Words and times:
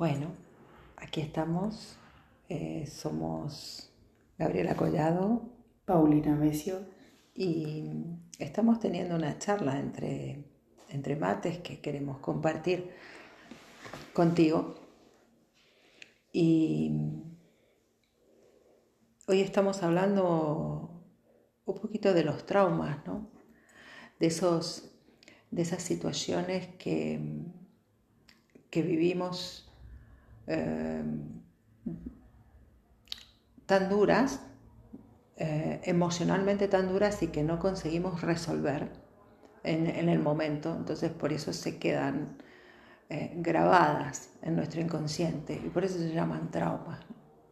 Bueno, 0.00 0.28
aquí 0.96 1.20
estamos. 1.20 1.98
Eh, 2.48 2.86
somos 2.86 3.92
Gabriela 4.38 4.74
Collado. 4.74 5.42
Paulina 5.84 6.34
Mesio. 6.34 6.86
Y 7.34 7.90
estamos 8.38 8.80
teniendo 8.80 9.14
una 9.14 9.38
charla 9.38 9.78
entre, 9.78 10.42
entre 10.88 11.16
mates 11.16 11.58
que 11.58 11.82
queremos 11.82 12.18
compartir 12.20 12.92
contigo. 14.14 14.74
Y 16.32 16.92
hoy 19.28 19.42
estamos 19.42 19.82
hablando 19.82 21.04
un 21.66 21.74
poquito 21.78 22.14
de 22.14 22.24
los 22.24 22.46
traumas, 22.46 23.06
¿no? 23.06 23.28
De, 24.18 24.28
esos, 24.28 24.92
de 25.50 25.60
esas 25.60 25.82
situaciones 25.82 26.68
que, 26.78 27.20
que 28.70 28.80
vivimos 28.80 29.69
eh, 30.52 31.04
tan 33.66 33.88
duras, 33.88 34.40
eh, 35.36 35.80
emocionalmente 35.84 36.66
tan 36.66 36.88
duras 36.88 37.22
y 37.22 37.28
que 37.28 37.44
no 37.44 37.60
conseguimos 37.60 38.20
resolver 38.20 38.90
en, 39.62 40.08
el 40.08 40.18
momento. 40.18 40.74
Entonces 40.74 41.12
por 41.12 41.32
eso 41.32 41.52
se 41.52 41.78
quedan 41.78 42.36
eh, 43.08 43.32
grabadas 43.36 44.30
en 44.42 44.56
nuestro 44.56 44.80
inconsciente 44.80 45.54
y 45.54 45.68
por 45.68 45.84
eso 45.84 45.98
se 45.98 46.12
llaman 46.12 46.50
traumas. 46.50 46.98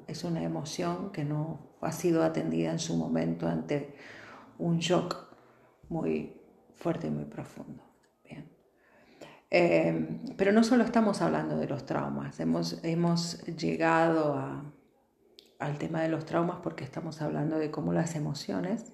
Es 0.08 0.24
una 0.24 0.42
emoción 0.42 1.12
que 1.12 1.24
no 1.24 1.76
ha 1.80 1.92
sido 1.92 2.24
atendida 2.24 2.72
en 2.72 2.80
su 2.80 2.96
momento 2.96 3.46
ante 3.46 3.94
un 4.58 4.80
shock 4.80 5.16
muy 5.88 6.40
fuerte 6.74 7.06
y 7.06 7.10
muy 7.10 7.26
profundo. 7.26 7.84
Eh, 9.50 10.20
pero 10.38 10.52
no 10.52 10.62
solo 10.62 10.84
estamos 10.84 11.20
hablando 11.20 11.56
de 11.58 11.66
los 11.66 11.84
traumas, 11.84 12.38
hemos, 12.38 12.78
hemos 12.84 13.44
llegado 13.46 14.72
al 15.58 15.78
tema 15.78 16.00
de 16.00 16.08
los 16.08 16.24
traumas 16.24 16.60
porque 16.62 16.84
estamos 16.84 17.20
hablando 17.20 17.58
de 17.58 17.72
cómo 17.72 17.92
las 17.92 18.14
emociones 18.14 18.92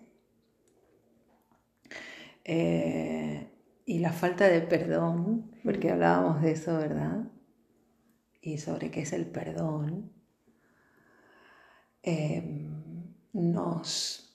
eh, 2.44 3.52
y 3.84 3.98
la 3.98 4.12
falta 4.12 4.48
de 4.48 4.62
perdón, 4.62 5.50
porque 5.62 5.90
hablábamos 5.90 6.40
de 6.40 6.52
eso, 6.52 6.78
¿verdad? 6.78 7.30
Y 8.40 8.56
sobre 8.56 8.90
qué 8.90 9.02
es 9.02 9.12
el 9.12 9.26
perdón, 9.26 10.12
eh, 12.02 12.70
nos... 13.34 14.34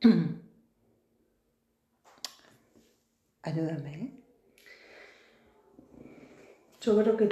Ayúdame. 3.42 4.19
Yo 6.80 6.96
creo 6.96 7.16
que, 7.16 7.28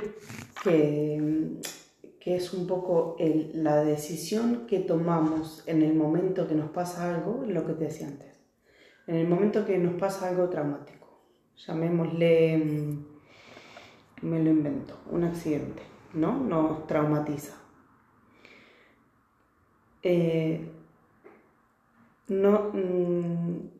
que, 0.63 2.37
es 2.37 2.53
un 2.53 2.67
poco 2.67 3.17
la 3.55 3.83
decisión 3.83 4.67
que 4.67 4.81
tomamos 4.81 5.63
en 5.67 5.83
el 5.83 5.95
momento 5.95 6.47
que 6.47 6.55
nos 6.55 6.71
pasa 6.71 7.15
algo, 7.15 7.45
lo 7.47 7.67
que 7.67 7.73
te 7.73 7.85
decía 7.85 8.09
antes. 8.09 8.39
En 9.07 9.17
el 9.17 9.27
momento 9.27 9.65
que 9.65 9.79
nos 9.79 9.95
pasa 9.95 10.29
algo 10.29 10.51
traumático, 10.51 11.23
llamémosle, 11.57 12.59
mm, 12.59 13.07
me 14.23 14.43
lo 14.43 14.51
invento, 14.51 14.99
un 15.11 15.25
accidente, 15.25 15.83
¿no? 16.13 16.39
Nos 16.39 16.87
traumatiza. 16.87 17.57
Eh, 20.03 20.71
no, 22.29 22.71
mm, 22.75 23.71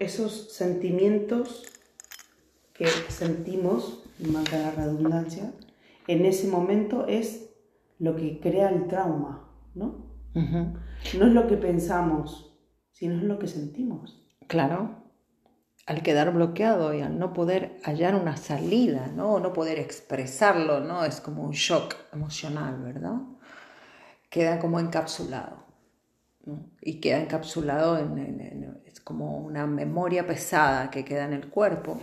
esos 0.00 0.52
sentimientos 0.52 1.64
que 2.78 2.86
sentimos 2.86 4.04
marca 4.26 4.58
la 4.58 4.70
redundancia, 4.70 5.52
en 6.06 6.24
ese 6.24 6.48
momento 6.48 7.06
es 7.06 7.50
lo 7.98 8.16
que 8.16 8.40
crea 8.40 8.70
el 8.70 8.86
trauma, 8.86 9.50
¿no? 9.74 10.06
No 10.34 11.26
es 11.26 11.32
lo 11.32 11.48
que 11.48 11.56
pensamos, 11.56 12.56
sino 12.92 13.16
es 13.16 13.22
lo 13.22 13.38
que 13.38 13.48
sentimos. 13.48 14.24
Claro. 14.46 15.02
Al 15.86 16.02
quedar 16.02 16.32
bloqueado 16.32 16.94
y 16.94 17.00
al 17.00 17.18
no 17.18 17.32
poder 17.32 17.80
hallar 17.82 18.14
una 18.14 18.36
salida, 18.36 19.08
¿no? 19.08 19.40
no 19.40 19.52
poder 19.52 19.78
expresarlo, 19.78 20.80
¿no? 20.80 21.04
Es 21.04 21.20
como 21.20 21.42
un 21.42 21.52
shock 21.52 21.96
emocional, 22.12 22.80
¿verdad? 22.82 23.16
Queda 24.30 24.60
como 24.60 24.78
encapsulado. 24.78 25.66
Y 26.80 27.00
queda 27.00 27.20
encapsulado 27.20 27.98
en, 27.98 28.80
es 28.86 29.00
como 29.00 29.38
una 29.38 29.66
memoria 29.66 30.26
pesada 30.26 30.90
que 30.90 31.04
queda 31.04 31.24
en 31.24 31.32
el 31.32 31.48
cuerpo 31.48 32.00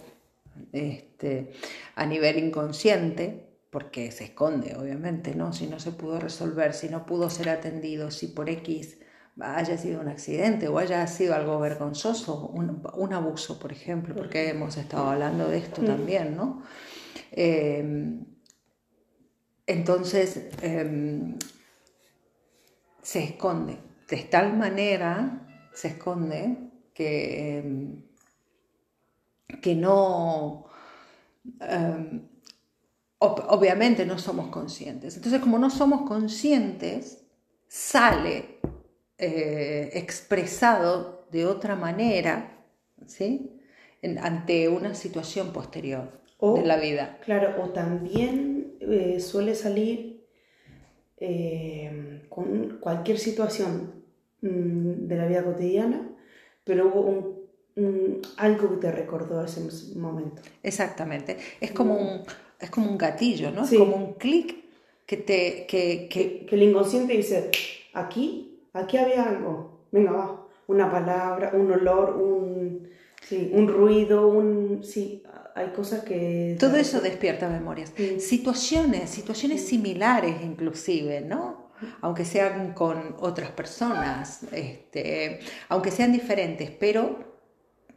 este, 0.72 1.52
a 1.96 2.06
nivel 2.06 2.40
inconsciente, 2.40 3.46
porque 3.70 4.12
se 4.12 4.26
esconde, 4.26 4.76
obviamente, 4.76 5.36
¿no? 5.36 5.52
Si 5.52 5.68
no 5.68 5.80
se 5.80 5.92
pudo 5.92 6.20
resolver, 6.20 6.74
si 6.74 6.88
no 6.90 7.06
pudo 7.06 7.30
ser 7.30 7.50
atendido, 7.50 8.10
si 8.10 8.28
por 8.28 8.50
X 8.50 8.98
haya 9.42 9.78
sido 9.78 10.00
un 10.00 10.08
accidente 10.08 10.68
o 10.68 10.78
haya 10.78 11.06
sido 11.08 11.36
algo 11.36 11.60
vergonzoso, 11.60 12.48
un, 12.48 13.14
abuso, 13.14 13.60
por 13.60 13.72
ejemplo, 13.72 14.16
porque 14.16 14.50
hemos 14.50 14.78
estado 14.78 15.10
hablando 15.10 15.50
de 15.50 15.58
esto 15.58 15.82
también, 15.84 16.38
¿no? 16.38 16.64
Em, 17.32 18.26
entonces, 19.68 20.48
em, 20.62 21.38
se 23.02 23.24
esconde, 23.24 23.78
de 24.08 24.18
tal 24.24 24.56
manera 24.56 25.48
se 25.74 25.90
esconde 25.90 26.58
que 26.94 27.58
em, 27.58 28.04
que 29.62 29.76
no, 29.76 30.66
em, 31.62 32.28
obviamente 33.20 34.06
no 34.06 34.18
somos 34.18 34.48
conscientes. 34.48 35.16
Entonces, 35.16 35.40
como 35.42 35.60
no 35.60 35.70
somos 35.70 36.08
conscientes, 36.08 37.26
sale 37.68 38.60
eh, 39.18 39.92
expresado 39.94 41.28
de 41.32 41.46
otra 41.46 41.76
manera, 41.76 42.66
¿sí? 43.08 43.52
ante 44.22 44.70
una 44.70 44.94
situación 44.94 45.52
posterior 45.52 46.22
de 46.40 46.66
la 46.66 46.78
vida. 46.78 47.18
Claro, 47.24 47.64
o 47.64 47.70
también 47.70 48.76
eh, 48.80 49.20
suele 49.20 49.56
salir 49.56 50.28
eh, 51.18 52.22
con 52.30 52.78
cualquier 52.80 53.18
situación 53.18 54.04
mm, 54.42 55.08
de 55.08 55.16
la 55.16 55.26
vida 55.26 55.44
cotidiana, 55.44 56.16
pero 56.64 56.88
hubo 56.88 57.02
un 57.02 57.45
algo 58.38 58.70
que 58.72 58.78
te 58.78 58.92
recordó 58.92 59.44
ese 59.44 59.62
momento. 59.98 60.42
Exactamente. 60.64 61.38
Es 61.60 61.72
como 61.72 61.96
un, 61.96 62.22
es 62.60 62.70
como 62.70 62.90
un 62.90 62.98
gatillo, 62.98 63.52
¿no? 63.52 63.66
Es 63.66 63.78
como 63.78 63.96
un 63.96 64.14
clic 64.14 64.66
que 65.06 65.18
te... 65.18 65.66
Que, 65.68 66.08
que... 66.10 66.46
que, 66.46 66.56
el 66.56 66.64
inconsciente 66.64 67.14
dice, 67.14 67.52
aquí, 67.94 68.62
aquí 68.74 68.98
había 68.98 69.24
algo. 69.24 69.88
Venga, 69.92 70.12
va. 70.12 70.48
Una 70.68 70.90
palabra, 70.90 71.52
un 71.54 71.72
olor, 71.72 72.16
un, 72.18 72.90
sí, 73.22 73.52
un 73.54 73.68
ruido, 73.68 74.28
un... 74.28 74.84
Sí, 74.84 75.22
hay 75.54 75.68
cosas 75.70 76.04
que... 76.04 76.56
Todo 76.60 76.78
eso 76.78 77.02
despierta 77.02 77.50
memorias. 77.50 77.94
Situaciones, 78.20 79.10
situaciones 79.10 79.66
similares 79.68 80.42
inclusive, 80.44 81.22
¿no? 81.22 81.66
aunque 82.02 82.24
sean 82.24 82.74
con 82.74 83.16
otras 83.20 83.52
personas, 83.52 84.44
este, 84.54 85.40
aunque 85.68 85.92
sean 85.92 86.14
diferentes, 86.14 86.72
pero 86.72 87.35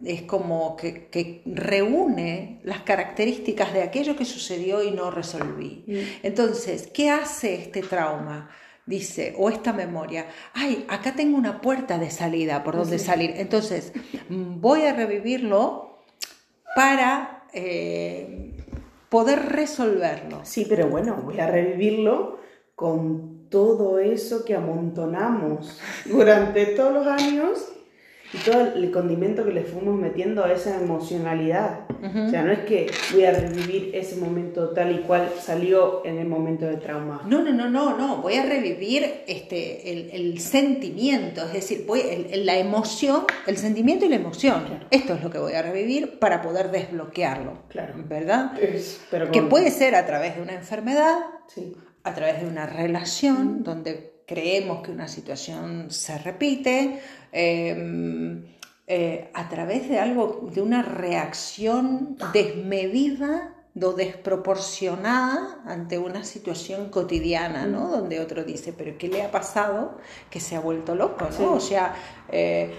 es 0.04 0.22
como 0.22 0.76
que, 0.76 1.42
reúne 1.47 2.60
las 2.64 2.81
características 2.81 3.72
de 3.72 3.82
aquello 3.82 4.16
que 4.16 4.25
sucedió 4.25 4.82
y 4.82 4.91
no 4.91 5.10
resolví. 5.10 5.84
Mm. 5.86 5.97
Entonces, 6.22 6.88
¿qué 6.92 7.10
hace 7.10 7.54
este 7.54 7.82
trauma? 7.82 8.50
Dice, 8.86 9.34
o 9.36 9.50
esta 9.50 9.72
memoria, 9.72 10.26
ay, 10.54 10.86
acá 10.88 11.14
tengo 11.14 11.36
una 11.36 11.60
puerta 11.60 11.98
de 11.98 12.10
salida 12.10 12.64
por 12.64 12.75
donde 12.75 12.98
salir. 12.98 13.34
Entonces, 13.36 13.92
voy 14.31 14.82
a 14.84 14.94
revivirlo 14.94 16.04
para 16.75 17.44
eh, 17.53 18.53
poder 19.10 19.41
resolverlo. 19.50 20.41
Sí, 20.44 20.65
pero 20.66 20.89
bueno, 20.89 21.21
voy 21.22 21.39
a 21.39 21.51
revivirlo 21.51 22.39
con 22.74 23.48
todo 23.51 23.98
eso 23.98 24.44
que 24.44 24.54
amontonamos 24.54 25.80
durante 26.06 26.66
todos 26.66 26.92
los 26.92 27.06
años 27.06 27.72
y 28.33 28.39
todo 28.39 28.75
el 28.75 28.91
condimento 28.91 29.45
que 29.45 29.53
le 29.53 29.63
fuimos 29.63 29.98
metiendo 29.98 30.45
a 30.45 30.53
esa 30.53 30.77
emocionalidad. 30.77 31.80
O 31.98 32.28
sea, 32.28 32.42
no 32.42 32.53
es 32.53 32.60
que 32.60 32.91
voy 33.13 33.25
a 33.25 33.33
revivir 33.33 33.91
ese 33.95 34.16
momento 34.16 34.71
tal 34.71 34.95
y 34.95 34.98
cual 35.01 35.30
salió 35.41 36.04
en 36.04 36.19
el 36.19 36.28
momento 36.28 36.66
del 36.66 36.78
trauma. 36.78 37.22
No, 37.27 37.42
no, 37.42 37.53
no, 37.53 37.69
no, 37.69 37.97
no. 37.97 38.19
Voy 38.19 38.34
a 38.34 38.45
revivir 38.45 39.22
este, 39.27 39.91
el, 39.91 40.10
el 40.10 40.41
sentimiento, 40.41 41.42
es 41.47 41.53
decir, 41.54 41.84
voy, 41.86 42.01
el, 42.01 42.45
la 42.45 42.59
emoción, 42.59 43.25
el 43.47 43.57
sentimiento 43.57 44.04
y 44.04 44.10
la 44.10 44.16
emoción. 44.16 44.65
Esto 44.91 45.15
es 45.15 45.22
lo 45.22 45.30
que 45.30 45.39
voy 45.39 45.54
a 45.54 45.63
revivir 45.63 46.19
para 46.19 46.42
poder 46.42 46.71
desbloquearlo. 46.71 47.63
Claro. 47.69 47.95
¿Verdad? 48.09 48.53
Que 49.33 49.42
puede 49.42 49.71
ser 49.71 49.95
a 49.95 50.07
través 50.07 50.36
de 50.36 50.42
una 50.42 50.54
enfermedad, 50.54 51.19
sí. 51.47 51.75
a 52.04 52.15
través 52.15 52.41
de 52.42 52.47
una 52.47 52.66
relación 52.66 53.63
donde 53.65 54.17
creemos 54.28 54.83
que 54.83 54.92
una 54.92 55.09
situación 55.09 55.91
se 55.91 56.19
repite, 56.19 57.01
em, 57.33 58.45
eh, 58.86 59.30
a 59.33 59.48
través 59.48 59.89
de 59.89 59.98
algo, 59.98 60.51
de 60.54 60.60
una 60.60 60.83
reacción 60.83 62.16
desmedida 62.33 63.54
do 63.75 63.92
desproporcionada 63.92 65.63
ante 65.65 65.98
una 65.98 66.25
situación 66.25 66.91
cotidiana, 66.91 67.66
¿no? 67.66 67.89
Donde 67.89 68.19
otro 68.19 68.42
dice, 68.42 68.75
pero 68.77 68.98
¿qué 68.98 69.09
le 69.09 69.22
ha 69.22 69.30
pasado? 69.30 69.98
Que 70.30 70.41
se 70.41 70.57
ha 70.57 70.60
vuelto 70.60 70.95
loco, 70.95 71.28
¿no? 71.39 71.54
O 71.54 71.60
sea, 71.60 71.95
eh, 72.28 72.75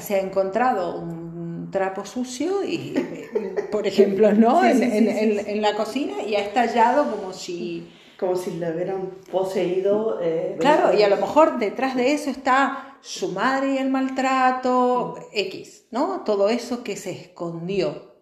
se 0.00 0.16
ha 0.16 0.20
encontrado 0.20 1.00
un 1.00 1.70
trapo 1.70 2.04
sucio 2.04 2.62
y, 2.62 2.94
por 3.72 3.86
ejemplo, 3.86 4.32
¿no? 4.32 4.62
en, 4.64 4.82
en, 4.82 5.62
la 5.62 5.74
cocina 5.74 6.22
y 6.22 6.36
ha 6.36 6.40
estallado 6.40 7.10
como 7.10 7.32
si... 7.32 7.88
Como 8.22 8.36
si 8.36 8.52
le 8.52 8.72
hubieran 8.72 9.10
poseído. 9.32 10.20
Eh, 10.22 10.56
claro, 10.60 10.96
y 10.96 11.02
a 11.02 11.08
lo 11.08 11.16
mejor 11.16 11.58
detrás 11.58 11.96
de 11.96 12.12
eso 12.12 12.30
está 12.30 12.98
su 13.00 13.32
madre 13.32 13.74
y 13.74 13.78
el 13.78 13.90
maltrato, 13.90 15.16
X, 15.32 15.86
¿no? 15.90 16.22
Todo 16.24 16.48
eso 16.48 16.84
que 16.84 16.96
se 16.96 17.10
escondió, 17.10 18.14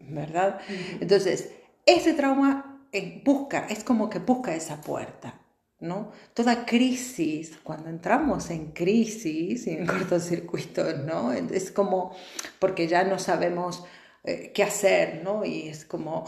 ¿verdad? 0.00 0.58
Entonces, 0.98 1.52
ese 1.86 2.14
trauma 2.14 2.82
eh, 2.90 3.22
busca, 3.24 3.68
es 3.70 3.84
como 3.84 4.10
que 4.10 4.18
busca 4.18 4.56
esa 4.56 4.80
puerta, 4.80 5.40
¿no? 5.78 6.10
Toda 6.34 6.66
crisis, 6.66 7.60
cuando 7.62 7.90
entramos 7.90 8.50
en 8.50 8.72
crisis 8.72 9.68
y 9.68 9.70
en 9.70 9.86
cortocircuitos, 9.86 10.98
¿no? 11.04 11.32
Es 11.32 11.70
como, 11.70 12.12
porque 12.58 12.88
ya 12.88 13.04
no 13.04 13.20
sabemos 13.20 13.84
eh, 14.28 14.52
qué 14.52 14.62
hacer, 14.62 15.22
¿no? 15.24 15.44
Y 15.44 15.68
es 15.68 15.84
como, 15.84 16.24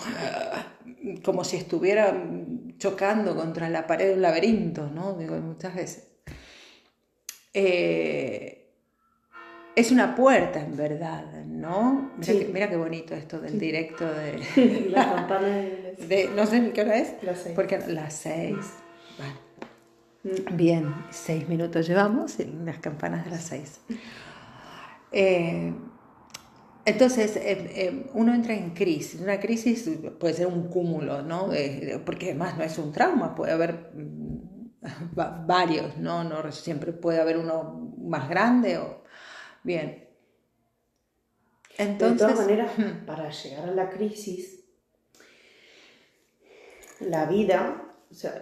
como 1.22 1.44
si 1.44 1.56
estuviera 1.56 2.16
chocando 2.78 3.36
contra 3.36 3.68
la 3.68 3.86
pared 3.86 4.08
de 4.08 4.14
un 4.14 4.22
laberinto, 4.22 4.88
¿no? 4.88 5.14
Digo, 5.14 5.36
muchas 5.36 5.74
veces. 5.74 6.08
Eh, 7.52 8.60
es 9.76 9.90
una 9.90 10.14
puerta 10.14 10.60
en 10.60 10.76
verdad, 10.76 11.44
¿no? 11.44 12.12
Mira, 12.52 12.68
qué 12.68 12.76
bonito 12.76 13.14
esto 13.14 13.38
del 13.38 13.58
directo 13.58 14.06
de... 14.06 14.88
la 14.90 15.14
campana 15.14 15.46
de... 16.08 16.30
No 16.34 16.46
sé 16.46 16.60
ni 16.60 16.70
qué 16.70 16.82
hora 16.82 16.96
es. 16.96 17.14
Las 17.22 17.40
seis. 17.40 17.54
Porque 17.54 17.78
las 17.86 18.14
seis. 18.14 18.56
Mm. 20.22 20.56
Bien, 20.56 20.94
seis 21.10 21.48
minutos 21.48 21.86
llevamos 21.86 22.40
en 22.40 22.64
las 22.64 22.78
campanas 22.78 23.24
de 23.24 23.30
las 23.30 23.44
seis. 23.44 23.80
Eh, 25.12 25.72
entonces, 26.84 27.36
eh, 27.36 27.70
eh, 27.74 28.06
uno 28.14 28.34
entra 28.34 28.54
en 28.54 28.70
crisis. 28.70 29.20
Una 29.20 29.38
crisis 29.38 29.90
puede 30.18 30.34
ser 30.34 30.46
un 30.46 30.68
cúmulo, 30.68 31.22
¿no? 31.22 31.50
porque 32.04 32.26
además 32.26 32.56
no 32.56 32.64
es 32.64 32.78
un 32.78 32.92
trauma, 32.92 33.34
puede 33.34 33.52
haber 33.52 33.92
mm, 33.94 35.10
varios, 35.46 35.96
¿no? 35.98 36.24
¿no? 36.24 36.50
Siempre 36.52 36.92
puede 36.92 37.20
haber 37.20 37.36
uno 37.38 37.94
más 37.98 38.28
grande 38.28 38.78
o 38.78 39.00
Bien. 39.62 40.08
Entonces, 41.78 42.18
de 42.18 42.26
todas 42.26 42.46
maneras, 42.46 42.78
hmm. 42.78 43.06
para 43.06 43.30
llegar 43.30 43.68
a 43.68 43.72
la 43.72 43.90
crisis, 43.90 44.64
la 47.00 47.26
vida, 47.26 47.94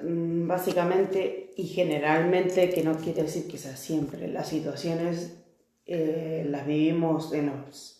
mm, 0.02 0.46
básicamente 0.46 1.52
y 1.56 1.66
generalmente, 1.66 2.70
que 2.70 2.82
no 2.82 2.96
quiere 2.96 3.22
decir 3.22 3.48
que 3.48 3.58
sea 3.58 3.76
siempre, 3.76 4.28
las 4.28 4.48
situaciones 4.48 5.36
eh, 5.86 6.44
las 6.48 6.66
vivimos 6.66 7.32
en 7.32 7.46
los 7.46 7.97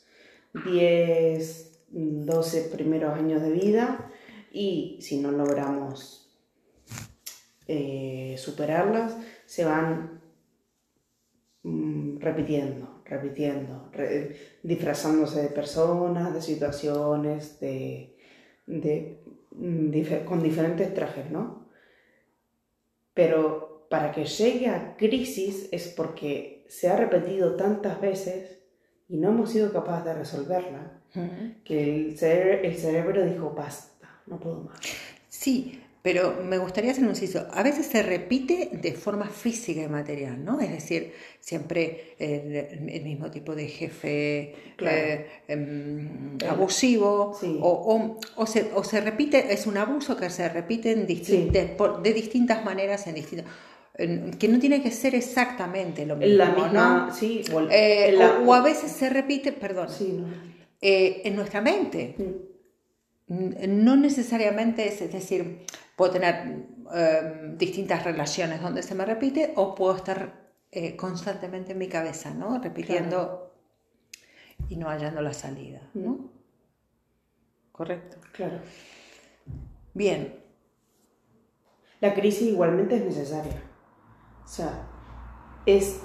10, 0.53 1.81
12 1.91 2.63
primeros 2.75 3.15
años 3.15 3.43
de 3.43 3.51
vida 3.51 4.11
y 4.53 4.99
si 5.01 5.21
no 5.21 5.31
logramos 5.31 6.31
eh, 7.67 8.37
superarlas, 8.39 9.17
se 9.47 9.65
van 9.65 10.21
mm, 11.63 12.19
repitiendo 12.21 12.99
repitiendo, 13.09 13.91
disfrazándose 14.63 15.43
de 15.43 15.49
personas, 15.49 16.35
de 16.35 16.43
situaciones, 16.43 17.59
mm, 18.67 20.25
con 20.27 20.43
diferentes 20.43 20.95
trajes, 20.95 21.31
¿no? 21.31 21.69
Pero 23.15 23.87
para 23.89 24.13
que 24.13 24.27
llegue 24.27 24.69
a 24.69 24.97
crisis 24.97 25.69
es 25.73 25.89
porque 25.89 26.67
se 26.69 26.89
ha 26.89 26.97
repetido 26.97 27.57
tantas 27.57 28.01
veces 28.01 28.58
y 29.09 29.17
no 29.17 29.31
hemos 29.31 29.51
sido 29.51 29.73
capaces 29.73 30.05
de 30.05 30.15
resolverla, 30.15 30.93
que 31.65 31.83
el, 31.83 32.19
el 32.65 32.77
cerebro 32.77 33.25
dijo, 33.25 33.55
basta, 33.57 34.09
no 34.27 34.39
puedo 34.39 34.63
más. 34.63 34.79
Sí, 35.29 35.81
pero 36.03 36.43
me 36.43 36.59
gustaría 36.59 36.93
hacer 36.93 37.05
un 37.05 37.11
inciso. 37.11 37.47
A 37.53 37.63
veces 37.63 37.87
se 37.87 38.03
repite 38.03 38.71
de 38.73 38.93
forma 38.93 39.27
física 39.27 39.83
y 39.83 39.89
material, 39.89 40.45
¿no? 40.45 40.61
Es 40.61 40.71
decir, 40.71 41.13
siempre 41.41 42.15
el, 42.19 43.03
mismo 43.03 43.31
tipo 43.31 43.55
de 43.55 43.67
jefe 43.67 44.55
eh, 44.79 45.27
em, 45.49 46.39
abusivo, 46.49 47.39
o, 47.61 48.47
se, 48.47 49.01
repite, 49.01 49.53
es 49.53 49.67
un 49.67 49.77
abuso 49.77 50.17
que 50.17 50.31
se 50.31 50.49
repite 50.49 50.95
de, 50.95 52.13
distintas 52.15 52.65
maneras 52.65 53.07
en 53.07 53.15
distintos 53.15 53.51
que 54.39 54.49
no 54.49 54.59
tiene 54.61 54.81
que 54.83 54.93
ser 54.93 55.15
exactamente 55.15 56.07
lo 56.07 56.17
mismo, 56.17 56.37
la 56.37 56.51
misma, 56.51 57.11
Sí, 57.13 57.43
eh, 57.71 58.17
o, 58.47 58.55
a 58.55 58.63
veces 58.63 58.93
se 58.93 59.11
repite, 59.11 59.53
perdón, 59.53 59.89
eh, 60.81 61.23
en 61.25 61.37
nuestra 61.37 61.61
mente. 61.61 62.15
No 63.27 63.97
necesariamente 63.97 64.89
es, 64.89 65.03
es 65.03 65.13
decir, 65.13 65.67
Puedo 65.99 66.13
tener 66.13 66.65
em, 66.95 67.59
distintas 67.59 68.05
relaciones 68.05 68.63
donde 68.63 68.85
se 68.85 68.95
me 68.95 69.05
repite 69.05 69.53
o 69.57 69.75
puedo 69.75 69.97
estar 69.97 70.53
eh, 70.71 70.95
constantemente 70.95 71.73
en 71.73 71.79
mi 71.79 71.89
cabeza, 71.89 72.33
¿no? 72.33 72.63
Repitiendo 72.63 73.53
y 74.69 74.77
no 74.77 74.87
hallando 74.87 75.21
la 75.23 75.33
salida, 75.33 75.81
¿no? 75.95 76.11
Mm. 76.11 76.31
¿Correcto? 77.73 78.19
Claro. 78.31 78.61
Bien. 79.93 80.39
La 82.01 82.15
crisis 82.15 82.47
igualmente 82.47 82.95
es 82.95 83.05
necesaria. 83.05 83.61
O 84.49 84.51
sea, 84.51 84.89
es 85.67 86.01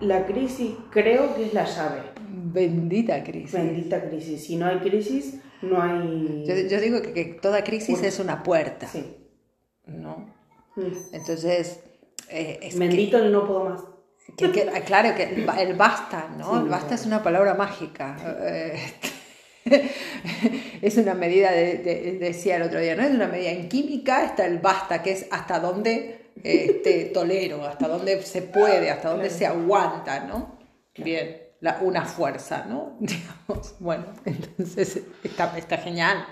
la 0.00 0.24
crisis 0.24 0.76
creo 0.90 1.34
que 1.34 1.46
es 1.46 1.52
la 1.52 1.64
llave. 1.64 2.02
Bendita 2.28 3.24
crisis. 3.24 3.52
Bendita 3.52 4.08
crisis. 4.08 4.46
Si 4.46 4.54
no 4.54 4.66
hay 4.66 4.78
crisis, 4.78 5.40
no 5.60 5.82
hay... 5.82 6.44
Yo, 6.46 6.80
digo 6.80 7.02
que, 7.02 7.38
toda 7.42 7.64
crisis 7.64 8.02
es 8.04 8.20
una 8.20 8.44
puerta. 8.44 8.86
Sí. 8.86 9.16
¿No? 9.86 10.32
Mm. 10.76 10.92
Entonces... 11.12 11.80
Eh, 12.28 12.70
Bendito 12.76 13.18
el 13.18 13.32
no 13.32 13.44
puedo 13.44 13.64
más. 13.64 13.80
Ah, 14.72 14.80
claro, 14.86 15.16
que 15.16 15.24
el, 15.24 15.74
basta, 15.74 16.28
¿no? 16.38 16.60
el 16.60 16.68
basta 16.68 16.94
es 16.94 17.04
una 17.04 17.20
palabra 17.20 17.54
mágica. 17.54 18.16
Eh, 18.42 18.78
es 20.82 20.96
una 20.98 21.14
medida, 21.14 21.50
de, 21.50 22.16
decía 22.20 22.56
el 22.56 22.62
otro 22.62 22.78
día, 22.78 22.94
¿no? 22.94 23.02
Es 23.02 23.10
una 23.10 23.26
medida 23.26 23.50
en 23.50 23.68
química, 23.68 24.24
está 24.24 24.46
el 24.46 24.60
basta, 24.60 25.02
que 25.02 25.10
es 25.10 25.26
hasta 25.32 25.58
dónde 25.58 26.19
este, 26.44 27.06
tolero, 27.06 27.64
hasta 27.64 27.88
dónde 27.88 28.22
se 28.22 28.42
puede, 28.42 28.90
hasta 28.90 29.10
dónde 29.10 29.30
se 29.30 29.46
aguanta, 29.46 30.24
¿no? 30.24 30.58
Bien 30.96 31.50
una 31.82 32.04
fuerza, 32.04 32.66
¿no? 32.68 32.96
Digamos, 33.00 33.74
bueno, 33.80 34.06
entonces 34.24 35.02
está, 35.22 35.56
está 35.58 35.78
genial. 35.78 36.24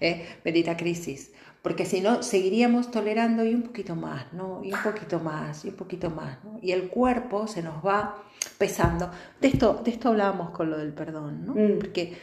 ¿eh? 0.00 0.26
Bendita 0.44 0.76
crisis. 0.76 1.32
Porque 1.62 1.84
si 1.84 2.00
no, 2.00 2.22
seguiríamos 2.22 2.92
tolerando 2.92 3.44
y 3.44 3.52
un 3.52 3.62
poquito 3.62 3.96
más, 3.96 4.32
¿no? 4.32 4.62
Y 4.62 4.72
un 4.72 4.82
poquito 4.82 5.18
más, 5.18 5.64
y 5.64 5.68
un 5.70 5.74
poquito 5.74 6.10
más, 6.10 6.44
¿no? 6.44 6.60
Y 6.62 6.70
el 6.70 6.88
cuerpo 6.88 7.48
se 7.48 7.60
nos 7.60 7.84
va 7.84 8.22
pesando. 8.56 9.10
De 9.40 9.48
esto, 9.48 9.80
de 9.84 9.90
esto 9.90 10.10
hablábamos 10.10 10.50
con 10.50 10.70
lo 10.70 10.78
del 10.78 10.92
perdón, 10.92 11.44
¿no? 11.44 11.54
Mm. 11.54 11.78
Porque 11.80 12.16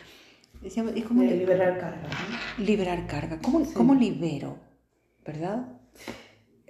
decíamos, 0.61 0.93
es 0.95 1.03
como... 1.03 1.23
liberar 1.23 1.77
carga. 1.77 2.09
Liberar 2.57 3.05
carga. 3.05 3.39
¿Cómo, 3.41 3.65
¿Cómo, 3.73 3.93
libero? 3.95 4.57
¿Verdad? 5.25 5.65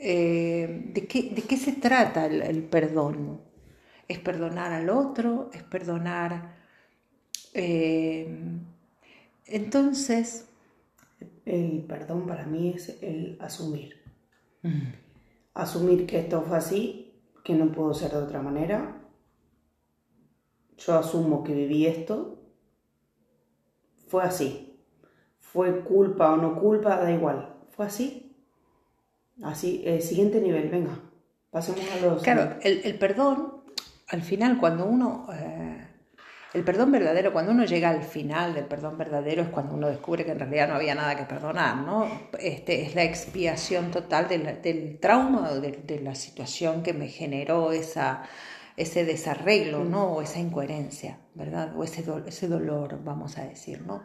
Eh, 0.06 0.92
¿de, 0.94 1.08
qué, 1.08 1.32
¿De 1.34 1.44
qué 1.44 1.58
se 1.58 1.74
trata 1.74 2.26
el, 2.26 2.42
el 2.42 2.64
perdón? 2.64 3.40
es 4.08 4.20
perdonar 4.20 4.72
al 4.72 4.90
otro, 4.90 5.50
es 5.54 5.64
perdonar. 5.64 6.56
Eh, 7.54 8.28
entonces... 9.46 10.50
El 11.46 11.84
perdón 11.84 12.26
para 12.26 12.46
mí 12.46 12.70
es 12.70 13.02
el 13.02 13.38
asumir. 13.42 14.02
Asumir 15.54 16.06
que 16.06 16.20
esto 16.20 16.42
fue 16.42 16.58
así, 16.58 17.14
que 17.44 17.54
no 17.54 17.70
puedo 17.72 17.94
ser 17.94 18.12
de 18.12 18.18
otra 18.18 18.42
manera. 18.42 19.02
Yo 20.78 20.98
asumo 20.98 21.44
que 21.44 21.54
viví 21.54 21.86
esto. 21.86 22.40
Fue 24.08 24.24
así. 24.24 24.80
Fue 25.40 25.82
culpa 25.84 26.34
o 26.34 26.38
no 26.38 26.60
culpa, 26.60 26.96
da 26.96 27.12
igual. 27.12 27.58
Fue 27.72 27.86
así. 27.88 28.23
Así, 29.42 29.82
el 29.86 30.02
siguiente 30.02 30.40
nivel, 30.40 30.70
venga. 30.70 31.00
Pasemos 31.50 31.82
a 31.92 32.06
los... 32.06 32.22
Claro, 32.22 32.58
el, 32.62 32.82
el 32.84 32.98
perdón 33.00 33.64
al 34.14 34.22
final, 34.22 34.60
cuando 34.60 34.86
uno... 34.86 35.28
Eh, 35.34 35.88
el 36.54 36.64
perdón 36.64 36.92
verdadero, 36.92 37.34
cuando 37.34 37.52
uno 37.52 37.66
llega 37.66 37.90
al 37.90 38.04
final 38.04 38.54
del 38.54 38.66
perdón 38.66 38.96
verdadero, 38.96 39.42
es 39.42 39.50
cuando 39.50 39.74
uno 39.74 39.88
descubre 39.88 40.24
que 40.24 40.34
en 40.34 40.40
realidad 40.40 40.68
no 40.68 40.76
había 40.76 40.94
nada 40.94 41.16
que 41.18 41.24
perdonar, 41.24 41.78
¿no? 41.78 42.08
Este, 42.38 42.84
es 42.84 42.94
la 42.94 43.04
expiación 43.04 43.90
total 43.90 44.28
del 44.28 45.00
trauma 45.00 45.50
o 45.50 45.60
de, 45.60 46.00
la 46.00 46.14
situación 46.14 46.84
que 46.84 46.94
me 46.94 47.08
generó 47.08 47.72
esa, 47.72 48.22
ese 48.78 49.04
desarreglo, 49.04 49.84
¿no? 49.84 50.14
O 50.14 50.22
esa 50.22 50.40
incoherencia, 50.40 51.18
¿verdad? 51.34 51.76
O 51.76 51.84
ese, 51.84 52.06
ese 52.28 52.48
dolor, 52.48 53.04
vamos 53.04 53.40
a 53.40 53.46
decir, 53.46 53.82
¿no? 53.82 54.04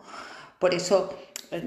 Por 0.59 0.73
eso 0.73 1.15
eh, 1.51 1.63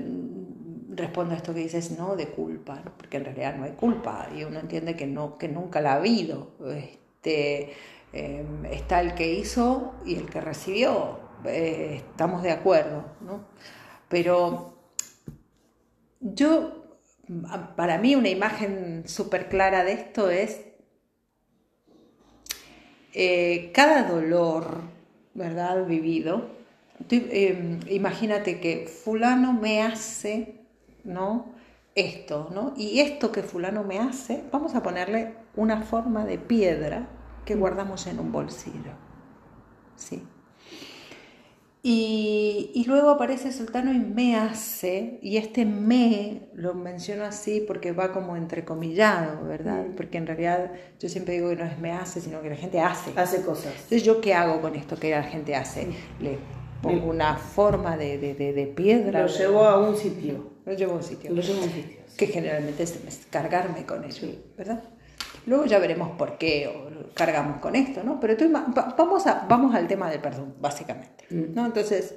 respondo 0.94 1.34
a 1.34 1.38
esto 1.38 1.54
que 1.54 1.62
dices, 1.62 1.98
no 1.98 2.16
de 2.16 2.28
culpa, 2.28 2.82
porque 2.98 3.18
en 3.18 3.26
realidad 3.26 3.56
no 3.56 3.64
hay 3.64 3.72
culpa 3.72 4.30
y 4.36 4.44
uno 4.44 4.60
entiende 4.60 4.96
que, 4.96 5.08
no, 5.08 5.38
que 5.38 5.48
nunca 5.48 5.82
la 5.82 5.94
ha 5.94 5.96
habido. 5.96 6.52
Este, 6.68 7.74
eh, 8.14 8.46
está 8.72 9.00
el 9.00 9.14
que 9.16 9.34
hizo 9.34 9.94
y 10.06 10.16
el 10.16 10.30
que 10.30 10.42
recibió, 10.42 11.20
eh, 11.46 12.02
estamos 12.10 12.44
de 12.44 12.52
acuerdo, 12.52 13.06
¿no? 13.22 13.46
Pero 14.10 14.78
yo, 16.20 16.98
para 17.78 17.98
mí 17.98 18.16
una 18.16 18.30
imagen 18.30 19.04
súper 19.08 19.48
clara 19.48 19.86
de 19.86 19.94
esto 19.94 20.30
es 20.30 20.62
eh, 23.14 23.72
cada 23.74 24.04
dolor, 24.04 24.82
¿verdad? 25.34 25.86
Vivido. 25.86 26.50
imagínate 27.90 28.60
que 28.60 28.88
fulano 28.88 29.54
me 29.54 29.82
hace, 29.84 30.61
¿no? 31.04 31.54
Esto, 31.96 32.50
¿no? 32.54 32.74
Y 32.78 33.00
esto 33.00 33.32
que 33.32 33.44
fulano 33.44 33.84
me 33.84 34.00
hace, 34.00 34.44
vamos 34.52 34.76
a 34.76 34.84
ponerle 34.84 35.36
una 35.56 35.82
forma 35.82 36.26
de 36.26 36.38
piedra, 36.38 37.10
que 37.46 37.56
guardamos 37.56 38.08
en 38.08 38.20
un 38.20 38.32
bolsillo. 38.32 38.94
¿sí? 40.02 40.24
Y, 41.84 42.84
luego 42.88 43.10
aparece 43.10 43.52
Sultano 43.52 43.92
y 43.92 43.98
me 43.98 44.36
hace, 44.36 45.18
y 45.24 45.38
este 45.38 45.66
me 45.66 46.50
lo 46.54 46.76
menciono 46.76 47.24
así 47.24 47.64
porque 47.66 47.92
va 47.92 48.12
como 48.12 48.36
entrecomillado, 48.36 49.48
¿verdad? 49.48 49.88
Mm. 49.88 49.96
Porque 49.96 50.20
en 50.20 50.28
realidad 50.28 50.72
yo 51.00 51.10
siempre 51.10 51.34
digo 51.34 51.50
que 51.50 51.56
no 51.56 51.64
es 51.64 51.80
me 51.80 51.92
hace, 51.92 52.22
sino 52.22 52.42
que 52.44 52.52
la 52.52 52.56
gente 52.56 52.80
hace. 52.80 53.12
Hace 53.16 53.42
cosas. 53.42 53.74
Entonces, 53.74 54.04
¿yo 54.04 54.22
qué 54.22 54.36
hago 54.36 54.62
con 54.62 54.76
esto 54.76 54.96
que 54.96 55.10
la 55.10 55.24
gente 55.24 55.56
hace? 55.56 55.88
Mm. 55.88 56.24
Le 56.24 56.38
pongo 56.84 57.08
una 57.08 57.38
forma 57.38 57.98
de, 57.98 58.18
de, 58.20 58.68
piedra. 58.68 59.22
Lo 59.22 59.28
llevo 59.28 59.64
a 59.64 59.80
un 59.80 59.96
sitio. 59.98 60.51
Lo 60.66 60.74
llevo 60.74 60.94
a 60.94 60.96
un 60.96 61.04
sitio. 61.04 61.32
Lo 61.32 61.42
llevo 61.42 61.62
a 61.62 61.64
un 61.64 61.72
sitio. 61.72 62.00
Que 62.18 62.28
generalmente 62.28 62.84
es 62.84 63.28
cargarme 63.30 63.86
con 63.86 64.04
ello, 64.04 64.28
¿verdad? 64.58 64.84
Luego 65.46 65.66
ya 65.66 65.80
veremos 65.80 66.12
por 66.18 66.38
qué 66.38 66.72
cargamos 67.16 67.60
con 67.60 67.76
esto, 67.76 68.04
¿no? 68.04 68.20
Pero 68.20 68.36
vamos, 68.98 69.28
a, 69.28 69.46
vamos 69.48 69.74
al 69.74 69.88
tema 69.88 70.10
del 70.10 70.20
perdón, 70.20 70.56
básicamente, 70.60 71.26
mm. 71.30 71.56
¿no? 71.56 71.66
Entonces, 71.66 72.16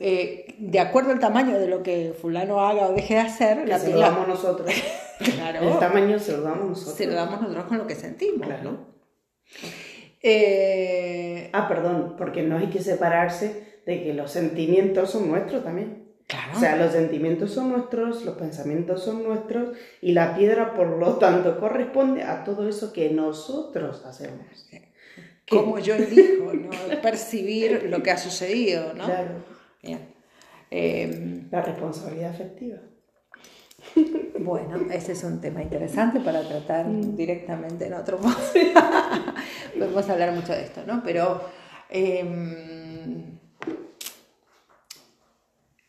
eh, 0.00 0.56
de 0.58 0.80
acuerdo 0.80 1.12
al 1.12 1.20
tamaño 1.20 1.58
de 1.58 1.68
lo 1.68 1.82
que 1.82 2.14
fulano 2.20 2.60
haga 2.66 2.88
o 2.88 2.92
deje 2.92 3.14
de 3.14 3.20
hacer, 3.20 3.68
la 3.68 3.78
se 3.78 3.92
lo 3.92 4.00
damos 4.00 4.26
nosotros. 4.26 4.68
claro. 5.36 5.74
El 5.74 5.78
tamaño 5.78 6.18
se 6.18 6.32
lo 6.32 6.42
damos 6.42 6.70
nosotros. 6.70 6.96
Se 6.96 7.06
lo 7.06 7.14
damos 7.14 7.40
nosotros 7.40 7.64
con 7.66 7.78
lo 7.78 7.86
que 7.86 7.94
sentimos, 7.94 8.46
claro. 8.46 8.78
Eh, 10.22 11.50
ah, 11.52 11.68
perdón, 11.68 12.14
porque 12.18 12.42
no 12.42 12.58
hay 12.58 12.66
que 12.66 12.80
separarse 12.80 13.80
de 13.86 14.02
que 14.02 14.12
los 14.12 14.32
sentimientos 14.32 15.10
son 15.10 15.28
nuestros 15.28 15.62
también. 15.62 16.05
O 16.54 16.58
sea, 16.58 16.74
los 16.76 16.92
sentimientos 16.92 17.52
son 17.52 17.70
nuestros, 17.70 18.24
los 18.24 18.36
pensamientos 18.36 19.04
son 19.04 19.22
nuestros 19.22 19.76
y 20.00 20.12
la 20.12 20.34
piedra, 20.34 20.74
por 20.74 20.88
lo 20.88 21.16
tanto, 21.18 21.60
corresponde 21.60 22.24
a 22.24 22.42
todo 22.42 22.68
eso 22.68 22.92
que 22.92 23.10
nosotros 23.10 24.04
hacemos. 24.04 24.44
Como 25.48 25.78
yo 25.78 25.94
elijo, 25.94 26.52
¿no? 26.52 26.70
Percibir 27.02 27.84
lo 27.84 28.02
que 28.02 28.10
ha 28.10 28.18
sucedido, 28.18 28.92
¿no? 28.94 29.04
Claro. 29.04 29.56
Em, 30.68 31.48
la 31.48 31.62
responsabilidad 31.62 32.30
afectiva. 32.30 32.78
Bueno, 34.40 34.90
ese 34.90 35.12
es 35.12 35.22
un 35.22 35.40
tema 35.40 35.62
interesante 35.62 36.18
para 36.18 36.42
tratar 36.42 36.86
mm. 36.86 37.14
directamente 37.14 37.86
en 37.86 37.94
otro 37.94 38.18
modo. 38.22 38.36
Podemos 39.78 40.08
hablar 40.10 40.32
mucho 40.32 40.52
de 40.52 40.62
esto, 40.64 40.82
¿no? 40.86 41.02
Pero... 41.04 41.40
Em, 41.88 43.38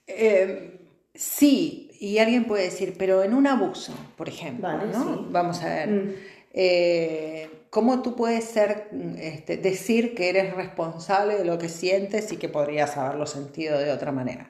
eh, 0.07 0.79
sí, 1.13 1.91
y 1.99 2.17
alguien 2.19 2.45
puede 2.45 2.63
decir, 2.63 2.95
pero 2.97 3.23
en 3.23 3.33
un 3.33 3.47
abuso, 3.47 3.93
por 4.15 4.29
ejemplo, 4.29 4.85
¿no? 4.85 5.27
Vamos 5.29 5.61
a 5.61 5.69
ver. 5.69 5.89
Mm. 5.89 6.13
Eh, 6.53 7.49
¿Cómo 7.69 8.01
tú 8.01 8.15
puedes 8.15 8.45
ser, 8.45 8.89
este, 9.19 9.57
decir 9.57 10.15
que 10.15 10.29
eres 10.29 10.55
responsable 10.55 11.37
de 11.37 11.45
lo 11.45 11.57
que 11.57 11.69
sientes 11.69 12.31
y 12.31 12.37
que 12.37 12.49
podrías 12.49 12.97
haberlo 12.97 13.27
sentido 13.27 13.77
de 13.77 13.91
otra 13.91 14.11
manera? 14.11 14.47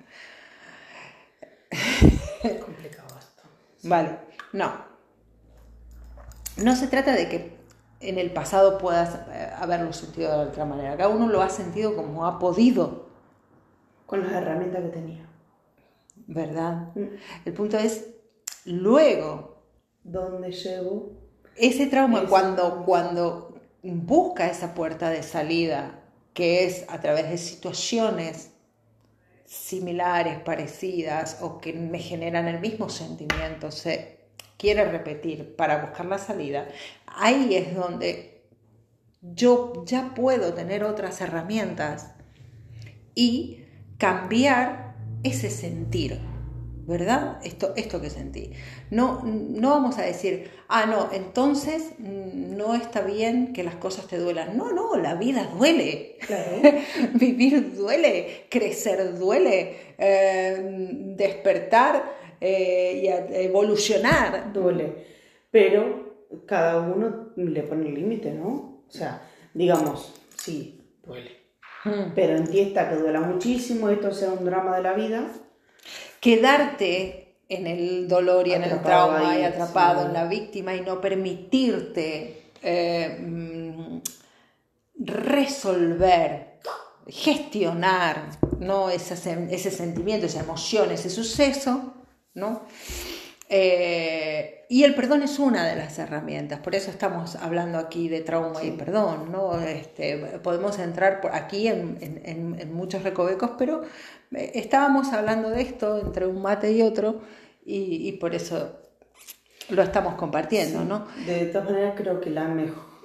Es 1.70 2.64
complicado 2.64 3.08
esto. 3.20 3.44
Vale, 3.84 4.20
no. 4.54 4.86
No 6.58 6.76
se 6.76 6.88
trata 6.88 7.14
de 7.14 7.28
que 7.28 7.58
en 8.00 8.18
el 8.20 8.32
pasado 8.32 8.78
puedas 8.78 9.16
eh, 9.32 9.52
haberlo 9.58 9.92
sentido 9.94 10.32
de 10.32 10.50
otra 10.50 10.66
manera. 10.66 10.96
Cada 10.96 11.10
uno 11.10 11.28
lo 11.28 11.42
ha 11.42 11.50
sentido 11.50 11.96
como 11.96 12.26
ha 12.26 12.40
podido. 12.40 13.08
Con 14.06 14.22
las 14.22 14.32
herramientas 14.32 14.84
que 14.84 14.90
tenía. 14.90 15.26
¿Verdad? 16.27 16.93
Mm. 16.96 17.07
El 17.46 17.53
punto 17.53 17.77
es 17.77 18.10
luego. 18.65 19.63
¿Dónde 20.03 20.51
llego? 20.51 21.13
Ese 21.55 21.88
trauma, 21.88 22.27
cuando, 22.27 22.84
cuando 22.86 23.60
busca 23.81 24.48
esa 24.48 24.74
puerta 24.75 25.10
de 25.10 25.24
salida, 25.24 26.03
que 26.34 26.65
es 26.65 26.86
a 26.89 27.01
través 27.01 27.29
de 27.29 27.38
situaciones 27.38 28.51
similares, 29.46 30.39
parecidas 30.39 31.39
o 31.41 31.57
que 31.57 31.74
me 31.74 32.00
generan 32.00 32.48
el 32.48 32.60
mismo 32.60 32.89
sentimiento, 32.89 33.72
se 33.72 34.19
quiere 34.57 34.86
repetir 34.86 35.55
para 35.55 35.81
buscar 35.86 36.05
la 36.05 36.17
salida, 36.17 36.67
ahí 37.07 37.55
es 37.55 37.75
donde 37.75 38.43
yo 39.22 39.84
ya 39.86 40.13
puedo 40.13 40.53
tener 40.53 40.84
otras 40.84 41.22
herramientas 41.22 42.12
y 43.15 43.65
cambiar 43.98 44.87
ese 45.24 45.50
sentir, 45.50 46.20
¿verdad? 46.86 47.40
Esto, 47.44 47.74
esto 47.76 48.02
que 48.02 48.10
sentí. 48.10 48.52
No, 48.92 49.22
no 49.24 49.72
vamos 49.72 49.98
a 49.98 50.04
decir, 50.04 50.50
ah, 50.68 50.86
no, 50.86 51.10
entonces 51.12 52.00
no 52.00 52.76
está 52.76 53.02
bien 53.02 53.54
que 53.54 53.64
las 53.64 53.76
cosas 53.76 54.08
te 54.08 54.18
duelan. 54.18 54.58
No, 54.58 54.72
no, 54.72 54.96
la 54.98 55.16
vida 55.16 55.50
duele. 55.58 56.18
Vivir 57.14 57.76
duele, 57.76 58.48
crecer 58.50 59.18
duele, 59.18 59.96
eh, 59.98 61.14
despertar 61.18 62.04
eh, 62.40 63.02
y 63.04 63.36
evolucionar. 63.36 64.54
Duele. 64.54 65.18
Pero 65.52 66.28
cada 66.46 66.80
uno 66.80 67.30
le 67.36 67.64
pone 67.64 67.90
el 67.90 67.96
límite, 67.96 68.32
¿no? 68.32 68.84
O 68.88 68.92
sea, 68.92 69.22
digamos, 69.54 70.14
sí, 70.38 70.82
duele 71.06 71.37
Mm. 71.88 72.12
Pero 72.15 72.38
en 72.38 72.48
ti 72.48 72.60
está 72.60 72.89
que 72.89 72.96
duela 72.96 73.22
muchísimo, 73.22 73.89
esto 73.89 74.13
sea 74.13 74.32
un 74.32 74.46
drama 74.46 74.75
de 74.75 74.84
la 74.84 74.94
vida. 74.94 75.27
Quedarte 76.20 77.36
en 77.50 77.67
el 77.67 78.08
dolor 78.08 78.48
y 78.48 78.53
en 78.53 78.63
el 78.63 78.82
trauma 78.82 79.38
y 79.38 79.44
atrapado 79.44 80.06
en 80.06 80.13
la 80.13 80.25
víctima 80.25 80.75
y 80.75 80.82
no 80.82 81.00
permitirte 81.00 82.44
eh, 82.62 83.17
mm, 83.20 84.00
resolver, 85.00 86.60
gestionar 87.08 88.32
¿no? 88.60 88.89
ese, 88.89 89.13
ese 89.50 89.72
sentimiento, 89.72 90.25
esa 90.25 90.41
emoción, 90.41 90.91
ese 90.91 91.10
suceso, 91.10 91.94
¿no? 92.34 92.63
Eh, 93.50 94.66
y 94.70 94.84
el 94.84 94.94
perdón 94.94 95.24
es 95.24 95.39
una 95.39 95.66
de 95.66 95.77
las 95.77 95.98
herramientas, 96.00 96.60
por 96.60 96.75
eso 96.75 96.92
estamos 96.92 97.38
hablando 97.38 97.77
aquí 97.77 98.10
de 98.10 98.20
trauma 98.20 98.62
y 98.62 98.72
perdón, 98.72 99.32
¿no? 99.32 99.58
Este, 99.62 100.18
podemos 100.44 100.77
entrar 100.80 101.22
por 101.22 101.34
aquí 101.34 101.70
en, 101.70 101.98
en, 102.01 102.74
muchos 102.74 103.04
recovecos, 103.04 103.51
pero 103.58 103.84
eh, 104.36 104.51
estábamos 104.56 105.13
hablando 105.13 105.50
de 105.50 105.62
esto 105.62 105.98
entre 105.98 106.27
un 106.27 106.42
mate 106.42 106.74
y 106.74 106.82
otro 106.82 107.22
y, 107.66 108.13
por 108.13 108.36
eso 108.36 108.80
lo 109.70 109.82
estamos 109.82 110.16
compartiendo, 110.16 110.84
¿no? 110.84 111.08
De 111.25 111.46
todas 111.46 111.70
maneras 111.70 111.94
creo 111.98 112.20
que 112.20 112.30
la, 112.30 112.54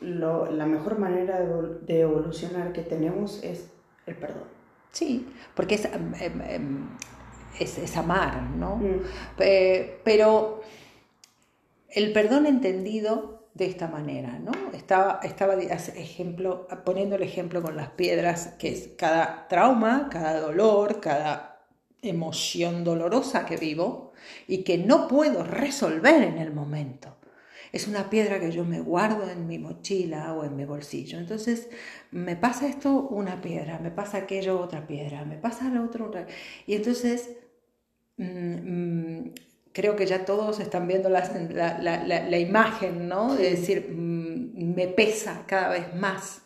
la 0.01 0.67
mejor 0.67 0.99
manera 0.99 1.41
de 1.41 2.01
evolucionar 2.01 2.73
que 2.73 2.83
tenemos 2.83 3.43
es 3.45 3.71
el 4.07 4.17
perdón. 4.17 4.63
Sí, 4.93 5.27
porque 5.55 5.77
es, 5.77 5.87
em, 5.87 6.13
em, 6.49 6.89
es, 7.59 7.97
amar, 7.97 8.43
¿no? 8.43 8.77
Mm. 8.77 9.03
pero 9.37 10.63
el 11.89 12.13
perdón 12.13 12.47
entendido 12.47 13.43
de 13.55 13.67
esta 13.67 13.87
manera, 13.87 14.39
¿no? 14.39 14.53
Estaba, 14.73 15.21
estaba 15.23 15.55
ejemplo, 15.55 16.67
poniendo 16.85 17.17
el 17.17 17.23
ejemplo 17.23 17.63
con 17.63 17.77
las 17.77 17.91
piedras, 17.91 18.55
que 18.59 18.69
es 18.69 18.91
cada 18.97 19.47
trauma, 19.49 20.09
cada 20.11 20.41
dolor, 20.41 21.01
cada 21.01 21.67
emoción 22.01 22.83
dolorosa 22.83 23.47
que 23.47 23.57
vivo 23.57 24.13
y 24.49 24.65
que 24.65 24.79
no 24.79 25.07
puedo 25.07 25.45
resolver 25.45 26.23
en 26.23 26.39
el 26.39 26.53
momento. 26.53 27.17
Es 27.73 27.89
una 27.89 28.11
piedra 28.11 28.39
que 28.39 28.53
yo 28.53 28.65
me 28.65 28.81
guardo 28.81 29.31
en 29.31 29.47
mi 29.47 29.59
mochila 29.59 30.35
o 30.35 30.45
en 30.45 30.57
mi 30.57 30.67
bolsillo. 30.67 31.19
Entonces, 31.19 31.71
me 32.11 32.37
pasa 32.37 32.69
esto 32.69 32.93
una 32.93 33.41
piedra, 33.41 33.79
me 33.79 33.91
pasa 33.91 34.19
aquello 34.19 34.61
otra 34.61 34.87
piedra, 34.87 35.25
me 35.25 35.37
pasa 35.37 35.71
lo 35.71 35.85
otro 35.85 36.07
otra. 36.07 36.27
Y 36.67 36.75
entonces 36.75 37.31
Mm, 38.23 39.19
mm, 39.19 39.35
creo 39.73 39.97
que 39.97 40.07
ya 40.07 40.25
todos 40.25 40.61
están 40.61 40.87
viendo 40.87 41.09
la, 41.09 41.23
la, 41.83 42.39
imagen, 42.39 43.09
¿no? 43.09 43.35
De 43.35 43.51
decir, 43.51 43.91
mm, 43.91 44.75
me 44.75 44.87
pesa 44.89 45.45
cada 45.47 45.71
vez 45.71 45.95
más 45.95 46.43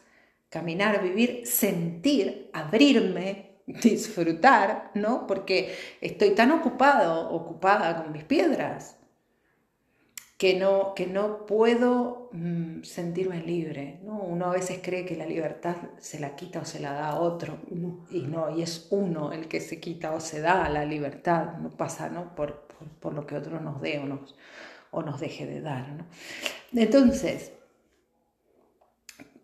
caminar, 0.49 1.03
vivir, 1.03 1.47
sentir, 1.47 2.51
abrirme, 2.53 3.61
disfrutar, 3.67 4.91
¿no? 4.95 5.27
Porque 5.27 5.75
estoy 6.01 6.31
tan 6.31 6.51
ocupado, 6.53 7.31
ocupada 7.31 8.03
con 8.03 8.13
mis 8.13 8.25
piedras, 8.25 8.96
que 10.37 10.59
no, 10.59 10.95
que 10.95 11.07
no 11.07 11.47
puedo 11.47 12.29
mm, 12.33 12.83
sentirme 12.83 13.43
libre. 13.43 14.01
¿no? 14.03 14.21
Uno 14.21 14.47
a 14.47 14.53
veces 14.53 14.81
cree 14.83 15.07
que 15.07 15.17
la 15.17 15.27
libertad 15.27 15.77
se 15.99 16.21
la 16.21 16.37
quita 16.37 16.61
o 16.61 16.65
se 16.65 16.81
la 16.81 16.93
da 16.93 17.09
a 17.11 17.21
otro, 17.21 17.59
y 18.11 18.21
no, 18.23 18.57
y 18.57 18.63
es 18.63 18.89
uno 18.91 19.33
el 19.33 19.49
que 19.49 19.61
se 19.61 19.81
quita 19.81 20.13
o 20.13 20.21
se 20.21 20.41
da 20.41 20.69
la 20.69 20.85
libertad, 20.85 21.57
no 21.59 21.71
pasa 21.71 22.11
¿no? 22.11 22.35
Por, 22.35 22.67
por, 23.01 23.15
lo 23.15 23.27
que 23.27 23.37
otro 23.37 23.61
nos 23.61 23.81
dé 23.81 23.99
o 23.99 24.05
nos, 24.05 24.37
o 24.91 25.03
nos 25.03 25.21
deje 25.21 25.47
de 25.47 25.63
dar. 25.63 25.89
¿no? 25.89 26.07
Entonces, 26.75 27.53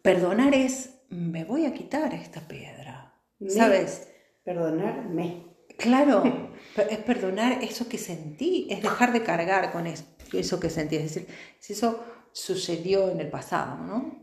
perdonar 0.02 0.54
es, 0.54 0.98
me 1.08 1.44
voy 1.44 1.64
a 1.64 1.72
quitar 1.72 2.12
esta 2.12 2.40
piedra, 2.42 3.14
¿sabes? 3.48 4.08
Perdonarme. 4.44 5.46
Claro, 5.78 6.22
es 6.90 6.98
perdonar 6.98 7.62
eso 7.62 7.88
que 7.88 7.96
sentí, 7.96 8.66
es 8.70 8.82
dejar 8.82 9.12
de 9.12 9.22
cargar 9.22 9.72
con 9.72 9.86
eso 9.86 10.04
eso 10.38 10.58
que 10.58 10.70
sentí. 10.70 10.96
Es 10.96 11.14
decir, 11.14 11.28
si 11.58 11.72
eso 11.72 12.02
sucedió 12.32 13.10
en 13.10 13.20
el 13.20 13.28
pasado, 13.28 13.76
¿no? 13.76 14.22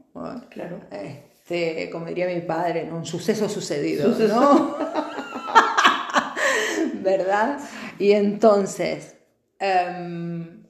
Claro. 0.50 0.82
Este, 0.92 1.90
como 1.90 2.08
diría 2.08 2.28
mi 2.28 2.42
padre, 2.42 2.86
¿no? 2.86 2.98
un 2.98 3.06
suceso 3.06 3.48
sucedido, 3.48 4.10
¿no? 4.28 4.78
¿Verdad? 7.02 7.60
Y 7.98 8.12
entonces, 8.12 9.16
em, 9.60 10.64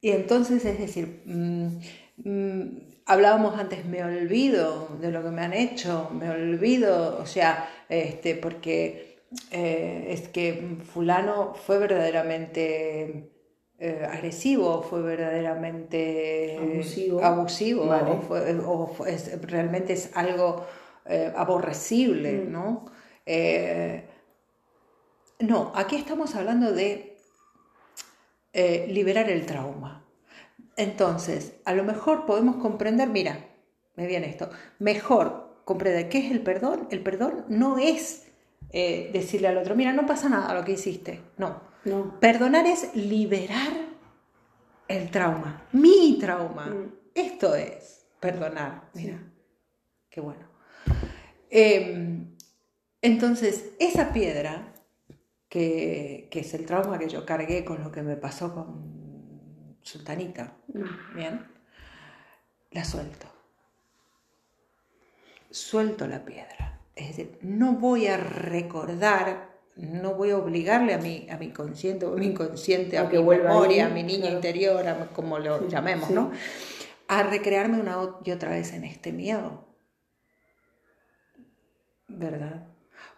y 0.00 0.10
entonces 0.10 0.64
es 0.64 0.78
decir, 0.78 1.22
mm, 1.24 1.80
mm, 2.24 2.80
hablábamos 3.06 3.58
antes, 3.58 3.84
me 3.84 4.04
olvido 4.04 4.96
de 5.00 5.10
lo 5.10 5.22
que 5.22 5.30
me 5.30 5.42
han 5.42 5.52
hecho, 5.52 6.10
me 6.12 6.30
olvido, 6.30 7.18
o 7.20 7.26
sea, 7.26 7.68
este, 7.88 8.36
porque 8.36 9.15
eh, 9.50 10.06
es 10.10 10.28
que 10.28 10.78
fulano 10.84 11.54
fue 11.54 11.78
verdaderamente 11.78 13.32
eh, 13.78 14.06
agresivo, 14.08 14.82
fue 14.82 15.02
verdaderamente 15.02 16.56
abusivo, 17.22 17.82
o, 18.66 18.96
realmente 19.42 19.94
es 19.94 20.10
algo 20.14 20.64
eh, 21.04 21.32
aborrecible, 21.36 22.32
mm. 22.32 22.52
¿no? 22.52 22.86
no, 25.40 25.72
aquí 25.74 25.96
estamos 25.96 26.34
hablando 26.36 26.72
de 26.72 27.16
liberar 28.88 29.28
el 29.28 29.44
trauma. 29.44 30.06
Entonces, 30.76 31.54
a 31.64 31.74
lo 31.74 31.84
mejor 31.84 32.26
podemos 32.26 32.56
comprender, 32.56 33.08
mira, 33.08 33.44
me 33.96 34.06
viene 34.06 34.28
esto, 34.28 34.50
mejor 34.78 35.62
comprender 35.64 36.08
qué 36.08 36.18
es 36.18 36.30
el 36.30 36.42
perdón. 36.42 36.86
El 36.90 37.02
perdón 37.02 37.44
no 37.48 37.78
es 37.78 38.26
eh, 38.70 39.10
decirle 39.12 39.48
al 39.48 39.58
otro, 39.58 39.74
mira, 39.74 39.92
no 39.92 40.06
pasa 40.06 40.28
nada 40.28 40.52
lo 40.54 40.64
que 40.64 40.72
hiciste. 40.72 41.20
No. 41.38 41.60
no. 41.84 42.18
Perdonar 42.20 42.66
es 42.66 42.94
liberar 42.94 43.72
el 44.88 45.10
trauma, 45.10 45.66
mi 45.72 46.18
trauma. 46.20 46.66
Mm. 46.66 46.92
Esto 47.14 47.54
es 47.54 48.06
perdonar. 48.20 48.90
Mira, 48.94 49.18
qué 50.10 50.20
bueno. 50.20 50.48
Em, 51.48 52.36
entonces, 53.00 53.72
esa 53.78 54.12
piedra, 54.12 54.74
que, 55.48 56.28
es 56.30 56.54
el 56.54 56.66
trauma 56.66 56.98
que 56.98 57.08
yo 57.08 57.24
cargué 57.24 57.64
con 57.64 57.82
lo 57.82 57.90
que 57.90 58.02
me 58.02 58.16
pasó 58.16 58.52
con 58.52 59.78
Sultanita, 59.80 60.56
mm. 60.68 61.14
¿bien? 61.14 61.46
La 62.72 62.84
suelto. 62.84 63.26
Suelto 65.50 66.06
la 66.06 66.22
piedra 66.24 66.75
es 66.96 67.08
decir, 67.08 67.38
no 67.42 67.74
voy 67.74 68.06
a 68.06 68.16
recordar, 68.16 69.50
no 69.76 70.14
voy 70.14 70.30
a 70.30 70.38
obligarle 70.38 70.94
a 70.94 70.98
mi, 70.98 71.28
a 71.30 71.36
mi 71.36 71.52
consciente 71.52 72.06
o 72.06 72.14
a 72.14 72.16
mi 72.16 72.26
inconsciente, 72.26 72.96
a, 72.96 73.04
mi 73.04 73.22
memoria, 73.22 73.86
a 73.86 73.90
mi 73.90 74.02
niña 74.02 74.30
interior, 74.30 74.88
a, 74.88 75.06
como 75.08 75.38
lo 75.38 75.68
llamemos, 75.68 76.08
¿no? 76.10 76.32
A 77.06 77.22
recrearme 77.22 77.78
una 77.78 78.16
y 78.24 78.30
otra 78.30 78.50
vez 78.50 78.72
en 78.72 78.84
este 78.84 79.12
miedo. 79.12 79.66
¿Verdad? 82.08 82.66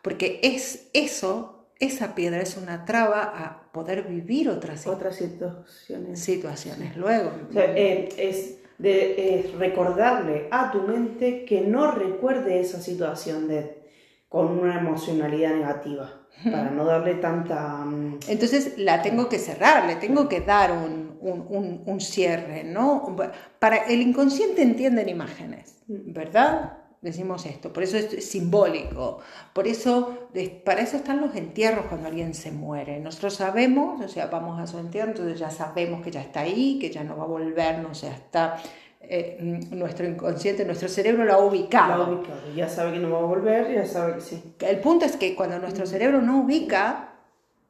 Porque 0.03 0.41
es 0.43 0.91
eso, 0.93 1.71
esa 1.79 2.17
piedra 2.17 2.43
es 2.43 2.57
una 2.57 2.85
traba 2.85 3.23
a 3.23 3.71
poder 3.71 4.03
vivir 4.03 4.49
otras, 4.49 4.89
otras 4.89 5.15
situaciones. 5.15 6.19
situaciones. 6.19 6.97
Luego. 6.97 7.31
Eh, 7.55 8.09
es 8.19 8.59
de 8.79 9.53
recordarle 9.59 10.49
a 10.51 10.71
tu 10.71 10.83
mente 10.83 11.45
que 11.45 11.63
no 11.63 11.91
recuerde 11.91 12.61
esa 12.61 12.81
situación 12.81 13.49
de, 13.49 13.83
con 14.29 14.59
una 14.59 14.79
emocionalidad 14.79 15.55
negativa, 15.55 16.29
para 16.45 16.71
no 16.71 16.85
darle 16.85 17.15
tanta... 17.17 17.85
Mm, 17.85 18.21
Entonces 18.29 18.79
la 18.79 19.03
tengo 19.03 19.29
que 19.29 19.39
cerrar, 19.39 19.87
le 19.87 19.97
tengo 19.97 20.29
que 20.29 20.41
dar 20.41 20.71
un, 20.71 21.19
un, 21.21 21.83
un, 21.85 22.01
cierre, 22.01 22.63
¿no? 22.63 23.17
Para 23.59 23.79
el 23.79 24.01
inconsciente 24.01 24.63
entienden 24.63 25.09
imágenes, 25.09 25.83
mm. 25.89 26.13
¿verdad? 26.13 26.79
Decimos 27.01 27.47
esto, 27.47 27.73
por 27.73 27.85
eso 27.85 27.97
es 27.97 28.29
simbólico, 28.29 29.21
por 29.53 29.69
eso, 29.69 30.29
para 30.65 30.81
eso 30.81 30.97
están 30.97 31.21
los 31.21 31.33
entierros 31.37 31.87
cuando 31.87 32.09
alguien 32.09 32.35
se 32.35 32.51
muere. 32.51 32.99
Nosotros 32.99 33.35
sabemos, 33.35 34.05
o 34.05 34.09
sea, 34.09 34.27
vamos 34.27 34.61
a 34.61 34.67
su 34.67 34.79
entierro, 34.79 35.11
entonces 35.11 35.39
ya 35.39 35.49
sabemos 35.49 36.03
que 36.03 36.11
ya 36.11 36.21
está 36.21 36.41
ahí, 36.41 36.77
que 36.81 36.91
ya 36.91 37.05
no 37.05 37.17
va 37.17 37.23
a 37.23 37.29
volver, 37.29 37.79
no 37.79 37.95
sé, 37.95 38.09
hasta 38.09 38.61
eh, 39.01 39.39
nuestro 39.71 40.09
inconsciente, 40.09 40.65
nuestro 40.65 40.89
cerebro 40.89 41.25
lo 41.25 41.35
ha 41.35 41.39
ubicado. 41.39 41.97
Lo 41.97 42.03
ha 42.03 42.09
ubicado, 42.11 42.41
ya 42.57 42.69
sabe 42.69 42.95
que 42.95 42.99
no 42.99 43.11
va 43.11 43.19
a 43.21 43.23
volver, 43.23 43.73
ya 43.73 43.87
sabe 43.87 44.17
que 44.17 44.21
sí. 44.21 44.55
El 44.59 44.81
punto 44.81 45.05
es 45.05 45.17
que 45.17 45.37
cuando 45.37 45.57
nuestro 45.61 45.87
cerebro 45.87 46.21
no 46.21 46.41
ubica, 46.41 47.11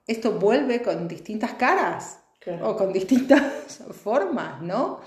esto 0.06 0.32
vuelve 0.32 0.80
con 0.80 1.06
distintas 1.06 1.52
caras 1.52 2.20
o 2.62 2.76
con 2.76 2.94
distintas 2.94 3.42
formas, 4.02 4.62
¿no? 4.62 5.00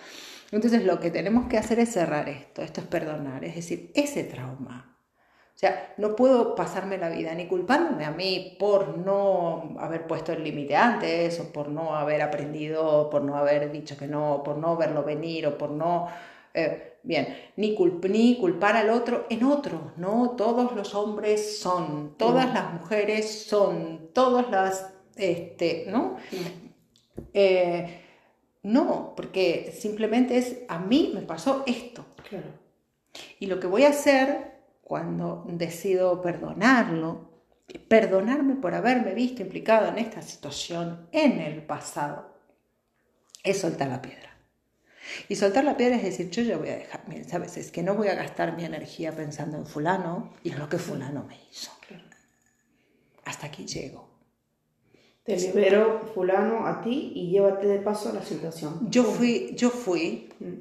Entonces 0.52 0.84
lo 0.84 1.00
que 1.00 1.12
tenemos 1.12 1.48
que 1.48 1.58
hacer 1.58 1.80
es 1.80 1.94
cerrar 1.94 2.28
esto, 2.28 2.62
esto 2.62 2.82
es 2.82 2.88
perdonar, 2.88 3.44
es 3.46 3.56
decir, 3.56 3.92
ese 3.96 4.26
trauma. 4.26 4.98
O 5.56 5.58
sea, 5.62 5.94
no 5.98 6.16
puedo 6.16 6.56
pasarme 6.56 6.98
la 6.98 7.10
vida 7.10 7.34
ni 7.36 7.48
culpándome 7.48 8.04
a 8.04 8.12
mí 8.12 8.58
por 8.60 8.98
no 8.98 9.76
haber 9.80 10.08
puesto 10.08 10.34
el 10.34 10.44
límite 10.44 10.76
antes, 10.76 11.40
o 11.40 11.54
por 11.54 11.70
no 11.70 11.96
haber 11.96 12.22
aprendido, 12.22 13.10
por 13.10 13.22
no 13.22 13.36
haber 13.36 13.72
dicho 13.72 13.96
que 13.98 14.08
no, 14.08 14.42
por 14.44 14.58
no 14.58 14.76
verlo 14.76 15.04
venir, 15.04 15.48
o 15.48 15.58
por 15.58 15.72
no... 15.72 16.08
Eh, 16.54 16.98
bien, 17.04 17.38
ni, 17.56 17.76
ni 18.10 18.38
culpar 18.40 18.76
al 18.76 18.90
otro 18.90 19.26
en 19.30 19.44
otro, 19.44 19.94
no 19.98 20.32
todos 20.32 20.76
los 20.76 20.94
hombres 20.96 21.60
son, 21.60 22.16
todas 22.18 22.54
las 22.54 22.74
mujeres 22.74 23.46
son, 23.46 24.10
todas 24.14 24.50
las, 24.50 24.94
este, 25.16 25.86
¿no? 25.88 26.18
Eh, 27.34 28.02
no, 28.64 29.14
porque 29.16 29.74
simplemente 29.78 30.38
es, 30.38 30.58
a 30.68 30.80
mí 30.80 31.12
me 31.14 31.22
pasó 31.22 31.64
esto. 31.66 32.06
Y 33.40 33.48
lo 33.48 33.60
que 33.60 33.68
voy 33.68 33.84
a 33.84 33.90
hacer 33.90 34.52
cuando 34.84 35.46
decido 35.48 36.22
perdonarlo, 36.22 37.30
perdonarme 37.88 38.56
por 38.56 38.74
haberme 38.76 39.14
visto 39.14 39.42
implicado 39.42 39.88
en 39.88 39.98
esta 39.98 40.22
situación 40.22 41.08
en 41.12 41.40
el 41.40 41.64
pasado, 41.64 42.36
es 43.44 43.60
soltar 43.60 43.88
la 43.88 44.02
piedra. 44.02 44.30
Y 45.28 45.36
soltar 45.36 45.64
la 45.64 45.78
piedra 45.78 45.96
es 45.96 46.04
decir, 46.04 46.30
yo 46.30 46.44
ya 46.44 46.58
voy 46.58 46.70
a 46.70 46.78
dejar, 46.78 47.02
¿sabes? 47.28 47.58
Es 47.58 47.72
que 47.72 47.82
no 47.82 47.96
voy 47.96 48.10
a 48.10 48.16
gastar 48.16 48.56
mi 48.56 48.64
energía 48.64 49.12
pensando 49.16 49.58
en 49.58 49.66
fulano 49.66 50.34
y 50.44 50.52
en 50.52 50.60
lo 50.60 50.70
que 50.70 50.78
fulano 50.78 51.24
me 51.24 51.38
hizo. 51.50 51.72
Hasta 53.26 53.48
aquí 53.48 53.66
llego. 53.66 54.11
Te 55.36 55.40
libero 55.40 56.02
fulano 56.14 56.68
a 56.68 56.82
ti 56.82 57.14
y 57.16 57.30
llévate 57.30 57.68
de 57.68 57.80
paso 57.80 58.10
a 58.10 58.14
la 58.14 58.22
situación. 58.22 58.88
Yo 58.90 59.04
fui, 59.04 59.54
yo 59.56 59.70
fui 59.70 60.30
mm. 60.40 60.54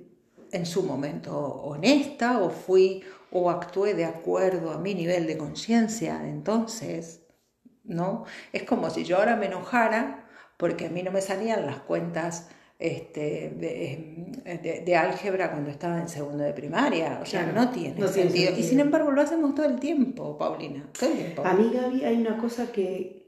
en 0.52 0.66
su 0.66 0.84
momento 0.84 1.36
honesta 1.36 2.40
o 2.40 2.50
fui 2.50 3.02
o 3.32 3.50
actué 3.50 3.94
de 3.94 4.04
acuerdo 4.04 4.70
a 4.70 4.78
mi 4.78 4.94
nivel 4.94 5.26
de 5.26 5.36
conciencia 5.36 6.20
entonces, 6.24 7.22
¿no? 7.84 8.24
Es 8.52 8.62
como 8.62 8.90
si 8.90 9.04
yo 9.04 9.18
ahora 9.18 9.34
me 9.34 9.46
enojara 9.46 10.28
porque 10.56 10.86
a 10.86 10.90
mí 10.90 11.02
no 11.02 11.10
me 11.10 11.20
salían 11.20 11.66
las 11.66 11.80
cuentas 11.80 12.48
este, 12.78 13.52
de, 13.56 14.96
álgebra 14.96 15.50
cuando 15.50 15.70
estaba 15.70 16.00
en 16.00 16.08
segundo 16.08 16.44
de 16.44 16.52
primaria. 16.52 17.18
O 17.22 17.26
sea, 17.26 17.46
no, 17.46 17.70
tiene, 17.70 18.06
sentido. 18.08 18.56
Y 18.56 18.62
sin 18.62 18.80
embargo 18.80 19.10
lo 19.10 19.20
hacemos 19.20 19.54
todo 19.54 19.66
el 19.66 19.80
tiempo, 19.80 20.38
Paulina. 20.38 20.88
Todo 20.98 21.10
el 21.10 21.16
tiempo. 21.16 21.42
A 21.44 21.54
mí, 21.54 21.70
Gaby, 21.72 22.04
hay 22.04 22.16
una 22.16 22.38
cosa 22.38 22.72
que, 22.72 23.19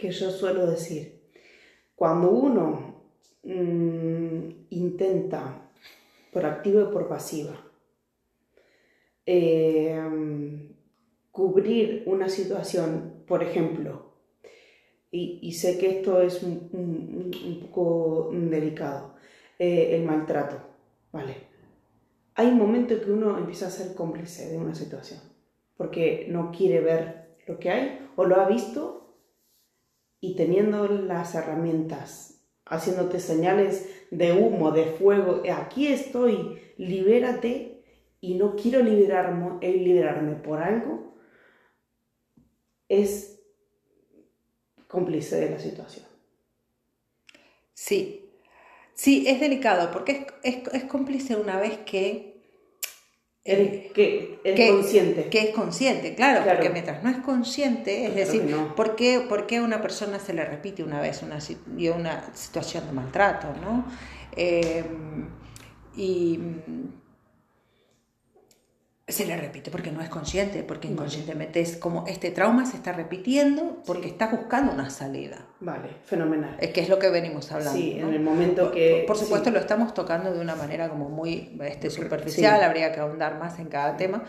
que 0.00 0.10
yo 0.10 0.30
suelo 0.30 0.66
decir. 0.66 1.20
Cuando 1.94 2.30
uno 2.30 3.02
mm, 3.42 4.48
intenta, 4.70 5.70
por 6.32 6.46
activa 6.46 6.82
y 6.82 6.92
por 6.92 7.08
pasiva, 7.08 7.54
eh, 9.26 10.00
cubrir 11.30 12.04
una 12.06 12.28
situación, 12.28 13.24
por 13.26 13.42
ejemplo, 13.42 14.10
y, 15.12 15.52
sé 15.52 15.76
que 15.76 15.98
esto 15.98 16.22
es 16.22 16.40
un, 16.44 17.30
poco 17.62 18.30
delicado, 18.32 19.16
eh, 19.58 19.96
el 19.96 20.04
maltrato, 20.04 20.56
¿vale? 21.10 21.34
Hay 22.36 22.46
un 22.46 22.58
momento 22.58 23.00
que 23.00 23.10
uno 23.10 23.36
empieza 23.36 23.66
a 23.66 23.70
ser 23.70 23.96
cómplice 23.96 24.48
de 24.48 24.56
una 24.56 24.74
situación 24.74 25.18
porque 25.80 26.26
no 26.28 26.52
quiere 26.52 26.82
ver 26.82 27.36
lo 27.46 27.58
que 27.58 27.70
hay 27.70 28.06
o 28.16 28.26
lo 28.26 28.36
ha 28.36 28.46
visto 28.46 29.09
y 30.20 30.36
teniendo 30.36 30.86
las 30.86 31.34
herramientas, 31.34 32.40
haciéndote 32.66 33.20
señales 33.20 33.88
de 34.10 34.32
humo, 34.32 34.70
de 34.70 34.84
fuego, 34.84 35.42
aquí 35.52 35.88
estoy, 35.88 36.60
libérate 36.76 37.82
y 38.20 38.34
no 38.34 38.54
quiero 38.56 38.82
liberarme, 38.82 39.58
eh, 39.60 39.72
liberarme 39.72 40.36
por 40.36 40.60
algo, 40.60 41.14
es 42.88 43.40
cómplice 44.88 45.40
de 45.40 45.50
la 45.50 45.58
situación. 45.58 46.04
Sí, 47.72 48.28
sí, 48.94 49.24
es 49.26 49.40
delicado 49.40 49.90
porque 49.90 50.26
es, 50.42 50.84
cómplice 50.84 51.36
una 51.36 51.58
vez 51.58 51.78
que... 51.78 52.39
Eh, 53.42 53.90
que 53.94 54.40
es 54.44 54.70
consciente. 54.70 55.30
Que 55.30 55.38
es 55.38 55.50
consciente, 55.54 56.14
claro, 56.14 56.44
porque 56.46 56.68
mientras 56.68 57.02
no 57.02 57.08
es 57.08 57.18
consciente, 57.18 58.04
es 58.04 58.14
decir, 58.14 58.42
¿por, 58.76 58.96
qué, 58.96 59.20
¿por, 59.20 59.46
qué, 59.46 59.56
a 59.56 59.62
una 59.62 59.80
persona 59.80 60.18
se 60.18 60.34
le 60.34 60.44
repite 60.44 60.82
una 60.82 61.00
vez 61.00 61.22
una, 61.22 61.38
una 61.96 62.34
situación 62.34 62.86
de 62.86 62.92
maltrato? 62.92 63.48
¿no? 63.62 63.86
Eh, 64.36 64.84
y 65.96 66.38
se 69.12 69.26
le 69.26 69.36
repite 69.36 69.70
porque 69.70 69.90
no 69.90 70.00
es 70.00 70.08
consciente, 70.08 70.62
porque 70.62 70.88
inconscientemente 70.88 71.60
es 71.60 71.76
como 71.76 72.06
este 72.06 72.30
trauma 72.30 72.66
se 72.66 72.76
está 72.76 72.92
repitiendo 72.92 73.82
porque 73.86 74.08
está 74.08 74.28
buscando 74.28 74.72
una 74.72 74.90
salida. 74.90 75.46
Vale, 75.60 75.88
fenomenal. 76.04 76.56
Es 76.60 76.70
que 76.70 76.80
es 76.80 76.88
lo 76.88 76.98
que 76.98 77.10
venimos 77.10 77.50
hablando. 77.52 77.78
Sí, 77.78 77.98
en 77.98 78.12
el 78.12 78.20
momento 78.20 78.70
que... 78.72 79.04
Por, 79.06 79.16
supuesto 79.16 79.50
lo 79.50 79.58
estamos 79.58 79.94
tocando 79.94 80.32
de 80.32 80.40
una 80.40 80.54
manera 80.54 80.88
como 80.88 81.08
muy 81.08 81.58
este, 81.62 81.90
superficial, 81.90 82.62
habría 82.62 82.92
que 82.92 83.00
ahondar 83.00 83.38
más 83.38 83.58
en 83.58 83.66
cada 83.66 83.96
tema. 83.96 84.24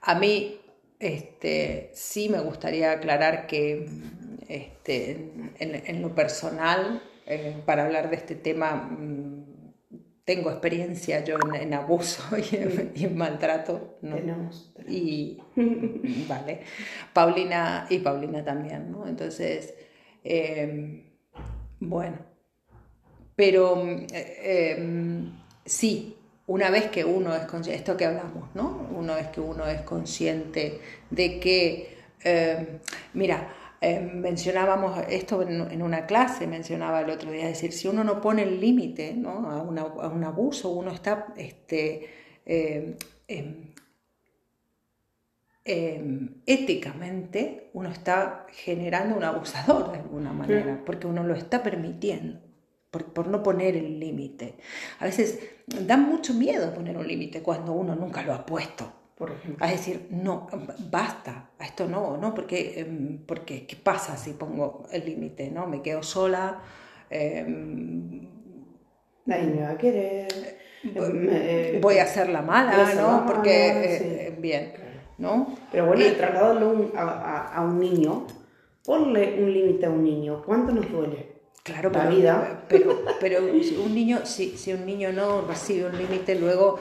A 0.00 0.14
mí 0.14 0.60
este, 0.98 1.90
sí 1.94 2.28
me 2.28 2.40
gustaría 2.40 2.92
aclarar 2.92 3.46
que 3.46 3.88
este, 4.48 5.32
en, 5.58 6.02
lo 6.02 6.14
personal, 6.14 7.02
eh, 7.26 7.56
para 7.64 7.84
hablar 7.84 8.10
de 8.10 8.16
este 8.16 8.34
tema 8.34 8.74
mm, 8.74 9.51
tengo 10.24 10.50
experiencia 10.50 11.24
yo 11.24 11.36
en, 11.54 11.74
abuso 11.74 12.22
y 12.38 13.04
en, 13.04 13.16
maltrato. 13.16 13.98
¿no? 14.02 14.16
Tenemos, 14.16 14.72
Y, 14.88 15.38
vale. 16.28 16.60
Paulina 17.12 17.86
y 17.90 17.98
Paulina 17.98 18.44
también, 18.44 18.90
¿no? 18.92 19.06
Entonces, 19.06 19.74
em, 20.22 21.04
bueno. 21.80 22.18
Pero 23.34 23.88
eh, 23.88 24.76
em, 24.76 25.32
sí, 25.64 26.16
una 26.46 26.70
vez 26.70 26.88
que 26.90 27.04
uno 27.04 27.34
es 27.34 27.44
consciente, 27.46 27.78
esto 27.78 27.96
que 27.96 28.04
hablamos, 28.04 28.54
¿no? 28.54 28.88
Una 28.94 29.16
vez 29.16 29.28
que 29.28 29.40
uno 29.40 29.66
es 29.66 29.80
consciente 29.82 30.80
de 31.10 31.40
que, 31.40 31.96
em, 32.22 32.78
mira, 33.14 33.48
eh, 33.84 34.00
mencionábamos 34.00 34.96
esto 35.08 35.42
en, 35.42 35.82
una 35.82 36.06
clase, 36.06 36.46
mencionaba 36.46 37.00
el 37.00 37.10
otro 37.10 37.32
día, 37.32 37.48
es 37.48 37.54
decir, 37.60 37.72
si 37.72 37.88
uno 37.88 38.04
no 38.04 38.20
pone 38.20 38.44
el 38.44 38.60
límite 38.60 39.12
¿no? 39.12 39.50
a, 39.50 39.60
un 39.60 40.24
abuso, 40.24 40.70
uno 40.70 40.92
está 40.92 41.34
este, 41.36 42.08
eh, 42.46 42.96
em, 43.26 43.74
em, 45.64 46.42
éticamente, 46.46 47.70
uno 47.72 47.88
está 47.88 48.46
generando 48.52 49.16
un 49.16 49.24
abusador 49.24 49.90
de 49.90 49.98
alguna 49.98 50.32
manera, 50.32 50.80
porque 50.86 51.08
uno 51.08 51.24
lo 51.24 51.34
está 51.34 51.60
permitiendo. 51.64 52.38
Por, 52.92 53.06
por 53.06 53.26
no 53.26 53.42
poner 53.42 53.74
el 53.74 53.98
límite. 53.98 54.56
A 55.00 55.06
veces 55.06 55.40
da 55.66 55.96
mucho 55.96 56.34
miedo 56.34 56.74
poner 56.74 56.94
un 56.98 57.08
límite 57.08 57.42
cuando 57.42 57.72
uno 57.72 57.96
nunca 57.96 58.22
lo 58.22 58.34
ha 58.34 58.44
puesto 58.44 59.01
por 59.16 59.30
ejemplo. 59.30 59.64
A 59.64 59.70
decir, 59.70 60.08
no, 60.10 60.48
basta, 60.90 61.50
a 61.58 61.64
esto 61.64 61.86
no, 61.86 62.16
¿no? 62.16 62.34
Porque, 62.34 62.80
em, 62.80 63.18
porque 63.26 63.66
¿qué 63.66 63.76
pasa 63.76 64.16
si 64.16 64.32
pongo 64.32 64.86
el 64.92 65.04
límite, 65.04 65.50
¿no? 65.50 65.66
Me 65.66 65.82
quedo 65.82 66.02
sola. 66.02 66.60
Eh, 67.10 67.44
Nadie 69.24 69.46
me 69.46 69.62
va 69.62 69.70
a 69.70 69.78
querer. 69.78 70.28
Em, 70.82 71.28
eh, 71.30 71.78
voy 71.80 71.98
a 71.98 72.06
ser 72.06 72.28
la 72.28 72.42
mala, 72.42 72.92
¿no? 72.94 73.24
Porque, 73.26 74.26
eh, 74.26 74.36
bien, 74.38 74.72
¿no? 75.18 75.54
Pero 75.70 75.86
bueno, 75.86 76.04
trasladarlo 76.16 76.90
a, 76.96 77.54
a, 77.54 77.60
un 77.60 77.78
niño, 77.78 78.26
ponle 78.84 79.40
un 79.40 79.52
límite 79.52 79.86
a 79.86 79.90
un 79.90 80.02
niño, 80.02 80.42
¿cuánto 80.44 80.72
nos 80.72 80.90
duele? 80.90 81.31
Claro, 81.62 81.90
la 81.90 82.00
pero, 82.00 82.16
vida. 82.16 82.64
Pero, 82.68 83.04
pero 83.20 83.38
si 83.62 83.76
un 83.76 83.94
niño, 83.94 84.20
si, 84.24 84.56
si 84.56 84.72
un 84.72 84.84
niño 84.84 85.12
no 85.12 85.42
recibe 85.42 85.86
un 85.86 85.96
límite, 85.96 86.34
luego 86.34 86.80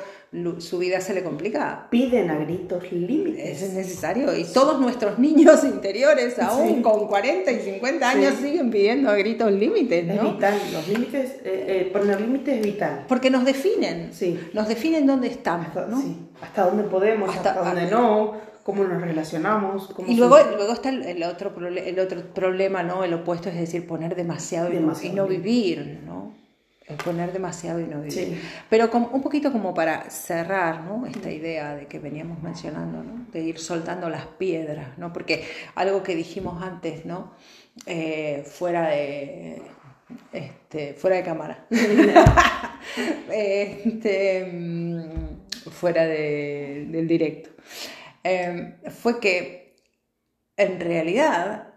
su 0.60 0.80
vida 0.80 1.02
se 1.02 1.14
le 1.14 1.24
complica. 1.24 1.88
Piden 1.90 2.32
a 2.32 2.38
gritos 2.38 2.90
límites. 2.92 3.62
Es 3.62 3.74
necesario. 3.74 4.36
Y 4.36 4.46
todos 4.46 4.80
nuestros 4.80 5.20
niños 5.20 5.64
interiores, 5.66 6.40
aún 6.40 6.82
con 6.82 7.08
40 7.08 7.52
y 7.52 7.60
50 7.60 8.10
años, 8.10 8.36
siguen 8.42 8.72
pidiendo 8.72 9.10
a 9.10 9.16
gritos 9.16 9.52
límites. 9.52 10.08
¿no? 10.08 10.14
Es 10.14 10.34
vital. 10.34 10.60
Los 10.72 10.88
límites, 10.88 11.32
eh, 11.44 11.66
eh, 11.68 11.90
poner 11.92 12.22
límites 12.22 12.56
es 12.56 12.66
vital. 12.66 13.06
Porque 13.10 13.30
nos 13.30 13.44
definen. 13.44 14.14
Sí. 14.14 14.40
Nos 14.54 14.70
definen 14.70 15.06
dónde 15.06 15.28
estamos. 15.28 15.68
Hasta, 15.68 15.86
¿no? 15.88 16.02
hasta 16.42 16.66
dónde 16.66 16.84
podemos, 16.84 17.30
hasta, 17.30 17.54
dónde 17.54 17.88
no, 17.92 18.34
cómo 18.64 18.84
nos 18.84 19.02
relacionamos. 19.02 19.94
y 20.08 20.16
luego, 20.16 20.38
luego 20.56 20.74
está 20.74 20.90
el, 20.90 21.24
otro, 21.24 21.54
el 21.68 22.00
otro 22.00 22.22
problema, 22.34 22.84
¿no? 22.84 23.04
El 23.04 23.14
opuesto, 23.14 23.50
es 23.50 23.56
decir, 23.56 23.88
poner 23.88 24.16
demasiado, 24.16 24.70
demasiado 24.70 25.14
y 25.14 25.16
no 25.16 25.28
vivir, 25.28 26.02
¿no? 26.06 26.42
poner 26.98 27.32
demasiado 27.32 27.80
y 27.80 27.86
no 27.86 28.02
vivir. 28.02 28.42
Pero 28.70 28.90
un 28.92 29.22
poquito 29.22 29.52
como 29.52 29.74
para 29.74 30.10
cerrar 30.10 30.84
¿no? 30.84 31.06
esta 31.06 31.32
idea 31.32 31.76
de 31.76 31.88
que 31.88 32.00
veníamos 32.00 32.42
mencionando, 32.42 33.04
¿no? 33.04 33.26
de 33.32 33.42
ir 33.42 33.60
soltando 33.60 34.10
las 34.10 34.26
piedras, 34.26 34.98
¿no? 34.98 35.14
porque 35.14 35.46
algo 35.76 36.04
que 36.04 36.16
dijimos 36.16 36.62
antes, 36.62 37.06
¿no? 37.06 37.34
Eh, 37.86 38.44
fuera 38.46 38.90
de... 38.90 39.62
Este, 40.34 40.94
fuera 40.94 41.16
de 41.16 41.24
cámara. 41.24 41.66
este, 43.32 44.52
mm, 44.52 45.70
fuera 45.72 46.06
de, 46.06 46.88
del 46.90 47.08
directo. 47.08 47.50
Em, 48.24 48.76
fue 48.90 49.20
que 49.20 49.76
en 50.58 50.80
realidad 50.80 51.74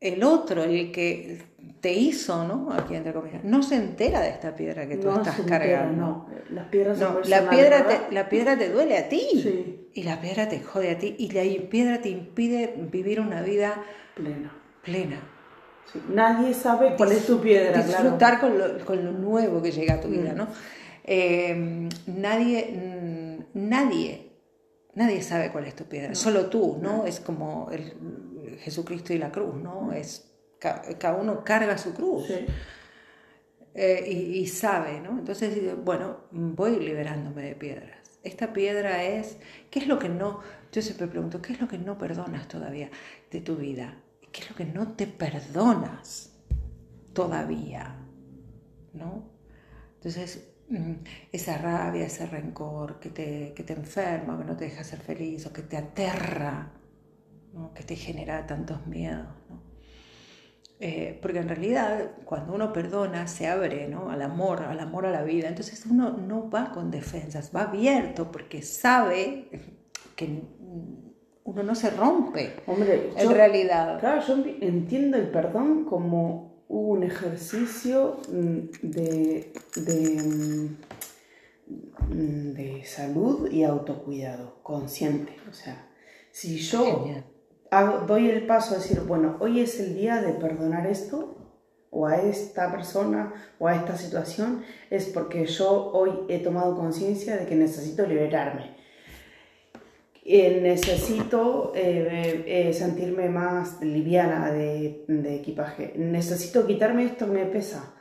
el 0.00 0.24
otro, 0.24 0.64
el 0.64 0.90
que 0.90 1.42
te 1.80 1.92
hizo, 1.92 2.44
¿no? 2.44 2.72
Aquí 2.72 2.94
entre 2.94 3.12
comillas, 3.12 3.44
no 3.44 3.62
se 3.62 3.76
entera 3.76 4.20
de 4.20 4.30
esta 4.30 4.54
piedra 4.54 4.86
que 4.88 4.96
tú 4.96 5.10
estás 5.10 5.40
cargando. 5.46 5.96
no. 5.96 6.26
Las 6.50 6.66
piedras 6.68 6.98
no, 6.98 7.20
la 7.24 7.48
piedra 7.48 7.86
te, 7.86 8.14
la 8.14 8.28
piedra 8.28 8.58
te 8.58 8.70
duele 8.70 8.98
a 8.98 9.08
ti. 9.08 9.88
Y 9.94 10.02
la 10.04 10.20
piedra 10.20 10.48
te 10.48 10.60
jode 10.60 10.90
a 10.90 10.98
ti. 10.98 11.14
Y 11.18 11.30
la 11.30 11.42
piedra 11.68 12.00
te 12.00 12.08
impide 12.08 12.74
vivir 12.76 13.20
una 13.20 13.42
vida 13.42 13.82
plena. 14.14 14.52
Plena. 14.82 15.20
Nadie 16.08 16.54
sabe 16.54 16.94
cuál 16.96 17.12
es 17.12 17.26
tu 17.26 17.40
piedra. 17.40 17.82
Disfrutar 17.82 18.40
con, 18.40 18.58
lo, 18.58 18.84
con, 18.84 19.04
lo, 19.04 19.12
nuevo 19.12 19.62
que 19.62 19.70
llega 19.70 19.94
a 19.94 20.00
tu 20.00 20.08
vida, 20.08 20.32
mm. 20.32 20.36
¿no? 20.36 20.48
Eh, 21.04 21.88
nadie, 22.06 23.44
nadie, 23.54 24.31
nadie 24.94 25.22
sabe 25.22 25.50
cuál 25.50 25.66
es 25.66 25.76
tu 25.76 25.84
piedra. 25.84 26.14
Solo 26.14 26.46
tú, 26.46 26.78
¿no? 26.80 27.06
Es 27.06 27.20
como 27.20 27.70
el 27.70 28.58
Jesucristo 28.60 29.12
y 29.12 29.18
la 29.18 29.30
cruz, 29.30 29.54
¿no? 29.54 29.92
Es 29.92 30.32
cada 30.58 31.14
uno 31.16 31.42
carga 31.44 31.76
su 31.76 31.92
cruz. 31.92 32.30
Eh, 33.74 34.10
y, 34.10 34.46
sabe, 34.48 35.00
¿no? 35.00 35.18
Entonces, 35.18 35.58
bueno, 35.82 36.24
voy 36.30 36.78
liberándome 36.78 37.42
de 37.42 37.54
piedras. 37.54 38.18
Esta 38.22 38.52
piedra 38.52 39.02
es, 39.02 39.38
¿qué 39.70 39.80
es 39.80 39.88
lo 39.88 39.98
que 39.98 40.08
no? 40.08 40.40
Yo 40.70 40.82
siempre 40.82 41.06
pregunto, 41.06 41.42
¿qué 41.42 41.54
es 41.54 41.60
lo 41.60 41.68
que 41.68 41.78
no 41.78 41.98
perdonas 41.98 42.46
todavía 42.48 42.90
de 43.30 43.40
tu 43.40 43.56
vida? 43.56 43.96
¿Qué 44.30 44.42
es 44.42 44.50
lo 44.50 44.56
que 44.56 44.66
no 44.66 44.92
te 44.94 45.06
perdonas 45.06 46.32
todavía? 47.14 47.96
¿No? 48.92 49.30
Entonces, 49.96 50.51
esa 51.30 51.58
rabia, 51.58 52.06
ese 52.06 52.26
rencor 52.26 52.98
que 53.00 53.10
te, 53.10 53.52
que 53.54 53.62
te 53.62 53.72
enferma, 53.72 54.38
que 54.38 54.44
no 54.44 54.56
te 54.56 54.64
deja 54.64 54.84
ser 54.84 55.00
feliz 55.00 55.46
o 55.46 55.52
que 55.52 55.62
te 55.62 55.76
aterra, 55.76 56.72
¿no? 57.52 57.72
que 57.74 57.82
te 57.82 57.96
genera 57.96 58.46
tantos 58.46 58.86
miedos. 58.86 59.28
¿no? 59.48 59.62
Eh, 60.80 61.18
porque 61.22 61.38
en 61.38 61.48
realidad 61.48 62.10
cuando 62.24 62.54
uno 62.54 62.72
perdona 62.72 63.28
se 63.28 63.46
abre 63.46 63.86
¿no? 63.86 64.10
al 64.10 64.20
amor, 64.20 64.62
al 64.62 64.80
amor 64.80 65.06
a 65.06 65.10
la 65.10 65.22
vida. 65.22 65.48
Entonces 65.48 65.86
uno 65.86 66.10
no 66.10 66.50
va 66.50 66.72
con 66.72 66.90
defensas, 66.90 67.52
va 67.54 67.62
abierto 67.62 68.32
porque 68.32 68.62
sabe 68.62 69.48
que 70.16 70.42
uno 71.44 71.62
no 71.62 71.74
se 71.74 71.90
rompe 71.90 72.54
Hombre, 72.66 73.12
en 73.16 73.30
realidad. 73.30 74.00
Claro, 74.00 74.22
yo 74.26 74.44
entiendo 74.60 75.16
el 75.18 75.28
perdón 75.28 75.84
como 75.84 76.51
un 76.72 77.02
ejercicio 77.02 78.16
mm, 78.30 78.58
de, 78.82 79.52
de, 79.76 80.70
mm, 82.08 82.52
de 82.54 82.84
salud 82.86 83.50
y 83.50 83.62
autocuidado 83.62 84.62
consciente. 84.62 85.36
O 85.50 85.52
sea, 85.52 85.86
si 86.30 86.56
yo 86.58 87.06
doy 88.06 88.30
el 88.30 88.46
paso 88.46 88.74
a 88.74 88.78
decir, 88.78 89.00
bueno, 89.00 89.36
hoy 89.40 89.60
es 89.60 89.78
el 89.80 89.94
día 89.94 90.22
de 90.22 90.32
perdonar 90.32 90.86
esto, 90.86 91.36
o 91.90 92.06
a 92.06 92.16
esta 92.16 92.72
persona, 92.72 93.34
o 93.58 93.68
a 93.68 93.76
esta 93.76 93.98
situación, 93.98 94.62
es 94.88 95.04
porque 95.04 95.44
yo 95.44 95.92
hoy 95.92 96.10
he 96.30 96.38
tomado 96.38 96.74
conciencia 96.74 97.36
de 97.36 97.44
que 97.44 97.54
necesito 97.54 98.06
liberarme. 98.06 98.81
Eh, 100.24 100.60
necesito 100.62 101.72
eh, 101.74 102.44
eh, 102.46 102.72
sentirme 102.72 103.28
más 103.28 103.80
liviana 103.80 104.52
de, 104.52 105.04
de 105.08 105.34
equipaje, 105.36 105.94
necesito 105.96 106.66
quitarme 106.66 107.04
esto 107.04 107.26
que 107.26 107.32
me 107.32 107.46
pesa. 107.46 107.94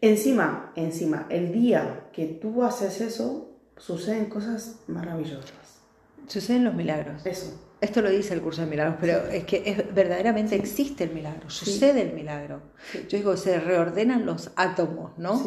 Encima, 0.00 0.72
encima, 0.76 1.26
el 1.30 1.52
día 1.52 2.08
que 2.12 2.26
tú 2.26 2.62
haces 2.62 3.00
eso, 3.00 3.56
suceden 3.76 4.26
cosas 4.26 4.80
maravillosas. 4.86 5.80
Suceden 6.26 6.64
los 6.64 6.74
milagros. 6.74 7.24
Eso. 7.24 7.58
Esto 7.80 8.02
lo 8.02 8.10
dice 8.10 8.34
el 8.34 8.42
curso 8.42 8.62
de 8.62 8.68
milagros, 8.68 8.96
pero 9.00 9.26
es 9.28 9.44
que 9.44 9.62
es, 9.64 9.94
verdaderamente 9.94 10.56
existe 10.56 11.04
el 11.04 11.10
milagro, 11.10 11.48
sucede 11.50 12.02
el 12.02 12.12
milagro. 12.14 12.62
Yo 13.08 13.18
digo, 13.18 13.36
se 13.36 13.60
reordenan 13.60 14.24
los 14.24 14.50
átomos, 14.56 15.12
¿no? 15.18 15.42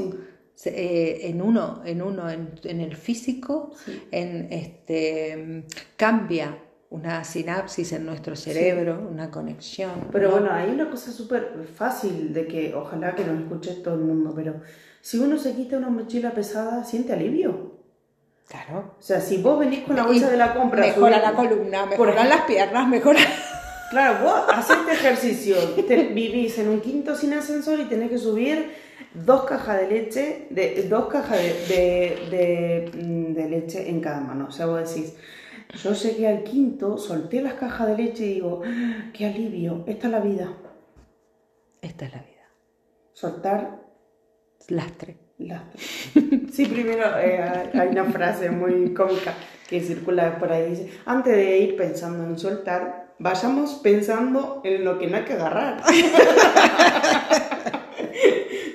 Sí. 0.62 0.70
Eh, 0.74 1.30
en 1.30 1.42
uno, 1.42 1.82
en 1.86 2.02
uno, 2.02 2.30
en, 2.30 2.52
en 2.66 2.82
el 2.82 2.98
físico, 2.98 3.72
Sí. 3.86 4.04
en 4.12 4.52
este 4.52 5.64
cambia 5.96 6.58
una 6.90 7.24
sinapsis 7.24 7.94
en 7.94 8.06
nuestro 8.06 8.36
cerebro, 8.36 9.08
una 9.10 9.32
conexión. 9.32 9.92
Pero 10.12 10.28
¿no? 10.28 10.32
bueno, 10.40 10.52
hay 10.52 10.70
una 10.70 10.90
cosa 10.90 11.14
súper 11.14 11.54
fácil 11.76 12.34
de 12.34 12.46
que 12.48 12.74
ojalá 12.76 13.16
que 13.16 13.24
nos 13.24 13.40
escuche 13.42 13.76
todo 13.76 13.94
el 13.94 14.02
mundo, 14.02 14.34
pero 14.36 14.56
si 15.00 15.18
uno 15.20 15.38
se 15.38 15.54
quita 15.54 15.78
una 15.78 15.90
mochila 15.90 16.32
pesada, 16.32 16.84
siente 16.84 17.14
alivio. 17.14 17.78
claro. 18.50 18.96
O 19.00 19.02
sea, 19.02 19.22
si 19.22 19.38
vos 19.38 19.60
venís 19.60 19.82
con 19.86 19.96
la 19.96 20.04
bolsa 20.04 20.30
de 20.30 20.36
la 20.38 20.54
compra, 20.54 20.82
Mejora 20.82 21.20
subís- 21.20 21.22
la 21.22 21.34
columna, 21.36 21.82
Por 21.84 21.90
mejora 21.92 22.12
ejemplo. 22.16 22.36
las 22.36 22.46
piernas, 22.46 22.88
mejora. 22.90 23.20
Claro, 23.92 24.24
vos 24.26 24.42
haces 24.54 24.78
este 24.78 24.92
ejercicio, 24.92 25.56
te- 25.88 26.10
vivís 26.10 26.58
en 26.60 26.68
un 26.70 26.82
quinto 26.82 27.16
sin 27.16 27.34
ascensor 27.34 27.80
y 27.80 27.86
tenés 27.86 28.10
que 28.10 28.18
subir 28.18 28.89
dos 29.14 29.44
cajas 29.46 29.80
de 29.82 29.88
leche, 29.88 30.48
de, 30.50 30.84
dos 30.90 31.08
cajas 31.08 31.38
de, 31.38 31.54
de- 31.70 32.30
de, 32.32 32.92
mm, 33.04 33.34
de 33.34 33.50
leche 33.50 33.90
en 33.90 34.00
cada 34.02 34.22
mano. 34.22 34.48
O 34.50 34.52
sea, 34.52 34.66
vos 34.68 34.88
decís, 34.94 35.16
yo 35.84 35.94
llegué 35.94 36.28
al 36.28 36.44
quinto, 36.44 36.98
solté 36.98 37.42
las 37.42 37.54
cajas 37.54 37.88
de 37.90 37.98
leche 37.98 38.26
y 38.26 38.34
digo, 38.36 38.62
"Ah, 38.66 39.10
qué 39.14 39.26
alivio, 39.28 39.84
esta 39.88 40.08
es 40.08 40.12
la 40.14 40.20
vida. 40.20 40.54
Esta 41.82 42.06
es 42.06 42.12
la 42.14 42.20
vida. 42.20 42.30
Soltar 43.14 43.80
Lastre. 44.70 45.18
lastre. 45.40 45.82
Sí, 46.52 46.66
primero 46.66 47.04
eh, 47.20 47.42
hay 47.74 47.88
una 47.90 48.06
frase 48.06 48.50
muy 48.52 48.94
cómica 48.94 49.34
que 49.68 49.80
circula 49.82 50.38
por 50.38 50.52
ahí. 50.52 50.70
Dice, 50.72 50.92
antes 51.06 51.34
de 51.36 51.58
ir 51.60 51.76
pensando 51.78 52.24
en 52.26 52.38
soltar, 52.38 53.14
vayamos 53.20 53.76
pensando 53.76 54.62
en 54.64 54.84
lo 54.84 55.00
que 55.00 55.08
no 55.08 55.18
hay 55.18 55.24
que 55.24 55.34
agarrar. 55.34 55.82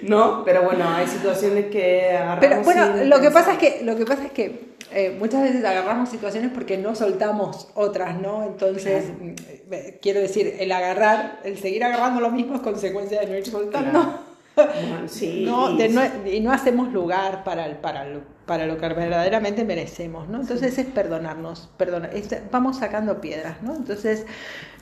no, 0.09 0.43
pero 0.45 0.63
bueno, 0.63 0.89
hay 0.89 1.07
situaciones 1.07 1.67
que 1.67 2.11
agarramos. 2.11 2.41
Pero 2.41 2.63
bueno, 2.63 3.05
lo 3.05 3.21
que 3.21 3.31
pasa 3.31 3.53
es 3.53 3.59
que, 3.59 3.81
lo 3.85 3.97
que, 3.97 4.05
pasa 4.05 4.25
es 4.25 4.33
que 4.33 4.75
eh, 4.93 5.17
muchas 5.19 5.43
veces 5.43 5.65
agarramos 5.65 6.09
situaciones 6.09 6.51
porque 6.55 6.79
no 6.79 6.95
soltamos 6.95 7.69
otras, 7.75 8.21
¿no? 8.21 8.45
Entonces, 8.45 9.07
mm, 9.19 9.35
eh, 9.73 9.99
quiero 10.01 10.21
decir, 10.21 10.57
el 10.59 10.71
agarrar, 10.73 11.41
el 11.45 11.59
seguir 11.59 11.83
agarrando 11.85 12.21
lo 12.21 12.31
mismo 12.31 12.55
es 12.57 12.61
consecuencia 12.61 13.21
de 13.21 13.27
no 13.27 13.37
ir 13.37 13.47
soltando. 13.47 14.21
Bueno, 14.57 14.69
sí, 15.09 15.45
No, 15.45 15.75
de 15.77 15.89
sí. 15.89 15.95
no- 15.95 16.31
y 16.31 16.41
no 16.41 16.53
hacemos 16.53 16.93
lugar 16.93 17.43
para, 17.43 17.67
el- 17.67 17.77
para, 17.77 18.05
lo, 18.07 18.21
para 18.47 18.67
lo 18.67 18.79
que 18.79 18.87
verdaderamente 18.89 19.65
merecemos, 19.65 20.29
¿no? 20.29 20.41
Entonces 20.41 20.79
es 20.79 20.87
perdonarnos, 20.87 21.71
perdona, 21.77 22.09
es- 22.13 22.29
vamos 22.53 22.77
sacando 22.79 23.21
piedras, 23.21 23.63
¿no? 23.63 23.75
Entonces 23.75 24.27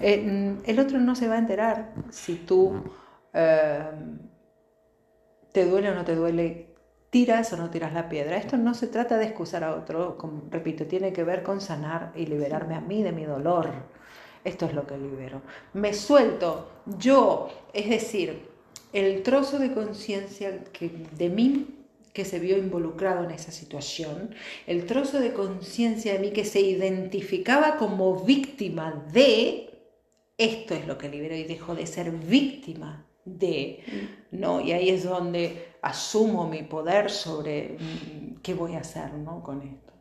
eh, 0.00 0.18
mm, 0.18 0.68
el 0.68 0.78
otro 0.78 0.98
no 0.98 1.14
se 1.14 1.26
va 1.28 1.36
a 1.36 1.38
enterar 1.38 1.92
si 2.10 2.34
tú 2.34 2.82
eh, 3.32 3.82
te 5.52 5.66
duele 5.66 5.90
o 5.90 5.94
no 5.94 6.04
te 6.04 6.14
duele, 6.14 6.66
tiras 7.10 7.52
o 7.52 7.56
no 7.56 7.70
tiras 7.70 7.92
la 7.92 8.08
piedra. 8.08 8.36
Esto 8.36 8.56
no 8.56 8.74
se 8.74 8.86
trata 8.86 9.18
de 9.18 9.26
excusar 9.26 9.62
a 9.64 9.74
otro, 9.74 10.16
repito, 10.50 10.86
tiene 10.86 11.12
que 11.12 11.24
ver 11.24 11.42
con 11.42 11.60
sanar 11.60 12.12
y 12.16 12.26
liberarme 12.26 12.74
a 12.74 12.80
mí 12.80 13.02
de 13.02 13.12
mi 13.12 13.24
dolor. 13.24 13.70
Esto 14.44 14.66
es 14.66 14.74
lo 14.74 14.86
que 14.86 14.96
libero. 14.96 15.42
Me 15.74 15.92
suelto 15.92 16.70
yo, 16.98 17.48
es 17.72 17.88
decir, 17.88 18.48
el 18.92 19.22
trozo 19.22 19.58
de 19.58 19.72
conciencia 19.72 20.64
de 21.12 21.28
mí 21.28 21.78
que 22.12 22.24
se 22.24 22.38
vio 22.38 22.58
involucrado 22.58 23.24
en 23.24 23.30
esa 23.30 23.52
situación, 23.52 24.34
el 24.66 24.86
trozo 24.86 25.20
de 25.20 25.32
conciencia 25.32 26.12
de 26.12 26.18
mí 26.18 26.30
que 26.30 26.44
se 26.44 26.60
identificaba 26.60 27.76
como 27.76 28.22
víctima 28.24 29.06
de, 29.12 29.70
esto 30.36 30.74
es 30.74 30.86
lo 30.86 30.98
que 30.98 31.08
libero 31.08 31.36
y 31.36 31.44
dejo 31.44 31.74
de 31.74 31.86
ser 31.86 32.10
víctima 32.10 33.06
de, 33.24 33.80
¿no? 34.30 34.60
Y 34.60 34.72
ahí 34.72 34.90
es 34.90 35.04
donde 35.04 35.68
asumo 35.82 36.48
mi 36.48 36.62
poder 36.62 37.10
sobre 37.10 37.76
mm, 37.78 38.40
qué 38.42 38.54
voy 38.54 38.74
a 38.74 38.80
hacer, 38.80 39.14
¿no? 39.14 39.42
Con 39.42 39.62
esto. 39.62 39.92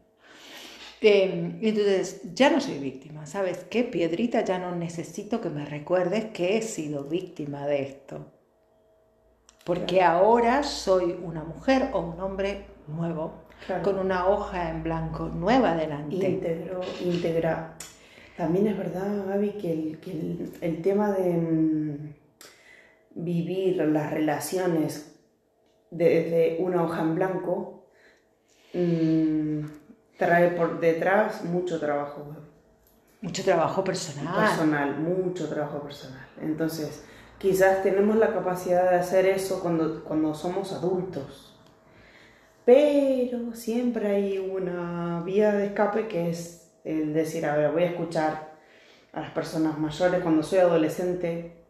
Eh, 1.03 1.57
entonces, 1.61 2.21
ya 2.35 2.51
no 2.51 2.61
soy 2.61 2.77
víctima, 2.77 3.25
¿sabes 3.25 3.65
qué? 3.69 3.83
Piedrita, 3.83 4.43
ya 4.43 4.59
no 4.59 4.75
necesito 4.75 5.41
que 5.41 5.49
me 5.49 5.65
recuerdes 5.65 6.25
que 6.25 6.57
he 6.57 6.61
sido 6.61 7.05
víctima 7.05 7.65
de 7.65 7.81
esto. 7.81 8.27
Porque 9.65 10.01
ahora 10.01 10.63
soy 10.63 11.15
una 11.23 11.43
mujer 11.43 11.89
o 11.93 11.99
un 12.01 12.19
hombre 12.19 12.65
nuevo, 12.87 13.41
Claro. 13.67 13.83
con 13.83 13.99
una 13.99 14.27
hoja 14.27 14.71
en 14.71 14.81
blanco 14.81 15.27
nueva 15.27 15.75
delante. 15.75 16.15
Íntegro, 16.15 16.81
íntegra. 17.03 17.75
También 18.35 18.65
es 18.67 18.77
verdad, 18.77 19.23
Gaby, 19.27 19.49
que 19.51 19.71
el, 19.71 19.99
que 19.99 20.11
el, 20.11 20.51
el 20.61 20.81
tema 20.81 21.11
de 21.11 21.29
mm, 21.31 22.13
vivir 23.15 23.77
las 23.77 24.11
relaciones 24.11 25.15
desde 25.89 26.57
una 26.59 26.83
hoja 26.83 27.01
en 27.01 27.15
blanco 27.15 27.85
mm, 28.73 29.65
trae 30.17 30.51
por 30.51 30.79
detrás 30.79 31.43
mucho 31.43 31.79
trabajo 31.79 32.35
Mucho 33.21 33.43
trabajo 33.43 33.83
personal. 33.83 34.35
personal, 34.35 34.99
mucho 34.99 35.47
trabajo 35.47 35.79
personal. 35.83 36.25
Entonces, 36.41 37.05
quizás 37.37 37.83
tenemos 37.83 38.15
la 38.15 38.33
capacidad 38.33 38.89
de 38.89 38.97
hacer 38.97 39.27
eso 39.27 39.61
cuando, 39.61 40.03
cuando 40.03 40.33
somos 40.33 40.73
adultos. 40.73 41.55
Pero 42.65 43.53
siempre 43.53 44.07
hay 44.07 44.37
una 44.39 45.21
vía 45.23 45.51
de 45.53 45.67
escape 45.67 46.07
que 46.07 46.29
es 46.29 46.71
el 46.83 47.13
decir, 47.13 47.45
a 47.45 47.55
ver, 47.57 47.71
voy 47.71 47.83
a 47.83 47.87
escuchar 47.91 48.55
a 49.13 49.21
las 49.21 49.31
personas 49.31 49.77
mayores 49.77 50.21
cuando 50.21 50.41
soy 50.41 50.59
adolescente. 50.59 51.60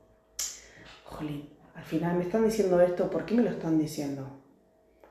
Jolín, 1.12 1.50
al 1.76 1.84
final 1.84 2.18
me 2.18 2.24
están 2.24 2.44
diciendo 2.46 2.80
esto, 2.82 3.10
¿por 3.10 3.26
qué 3.26 3.36
me 3.36 3.44
lo 3.44 3.50
están 3.50 3.78
diciendo? 3.78 4.28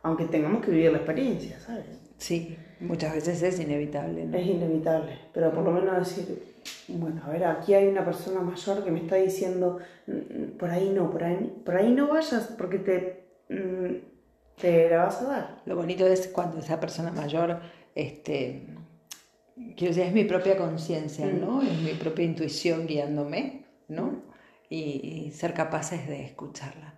Aunque 0.02 0.24
tengamos 0.24 0.64
que 0.64 0.70
vivir 0.70 0.90
la 0.90 0.98
experiencia, 0.98 1.60
¿sabes? 1.60 1.86
Sí, 2.16 2.56
muchas 2.80 3.14
veces 3.14 3.42
es 3.42 3.60
inevitable. 3.60 4.24
¿no? 4.26 4.36
Es 4.36 4.46
inevitable, 4.46 5.18
pero 5.32 5.52
por 5.52 5.64
lo 5.64 5.72
menos 5.72 5.98
decir, 5.98 6.42
bueno, 6.88 7.22
a 7.24 7.30
ver, 7.30 7.44
aquí 7.44 7.74
hay 7.74 7.86
una 7.88 8.04
persona 8.04 8.40
mayor 8.40 8.84
que 8.84 8.90
me 8.90 9.00
está 9.00 9.16
diciendo, 9.16 9.78
"Mm, 10.06 10.56
por 10.58 10.70
ahí 10.70 10.90
no, 10.94 11.10
por 11.10 11.24
ahí, 11.24 11.62
por 11.64 11.76
ahí 11.76 11.92
no 11.92 12.08
vayas 12.08 12.54
porque 12.58 12.78
te, 12.78 13.24
mm, 13.48 14.60
te 14.60 14.90
la 14.90 15.04
vas 15.04 15.22
a 15.22 15.24
dar. 15.26 15.62
Lo 15.66 15.76
bonito 15.76 16.06
es 16.06 16.28
cuando 16.28 16.58
esa 16.58 16.78
persona 16.80 17.10
mayor, 17.12 17.60
este, 17.94 18.66
quiero 19.76 19.94
decir, 19.94 20.02
es 20.04 20.12
mi 20.12 20.24
propia 20.24 20.56
conciencia, 20.56 21.26
¿no? 21.26 21.62
Es 21.62 21.78
mi 21.80 21.92
propia 21.92 22.24
intuición 22.24 22.86
guiándome, 22.86 23.64
¿no? 23.88 24.29
Y, 24.72 25.32
ser 25.32 25.52
capaces 25.52 26.06
de 26.06 26.24
escucharla, 26.24 26.94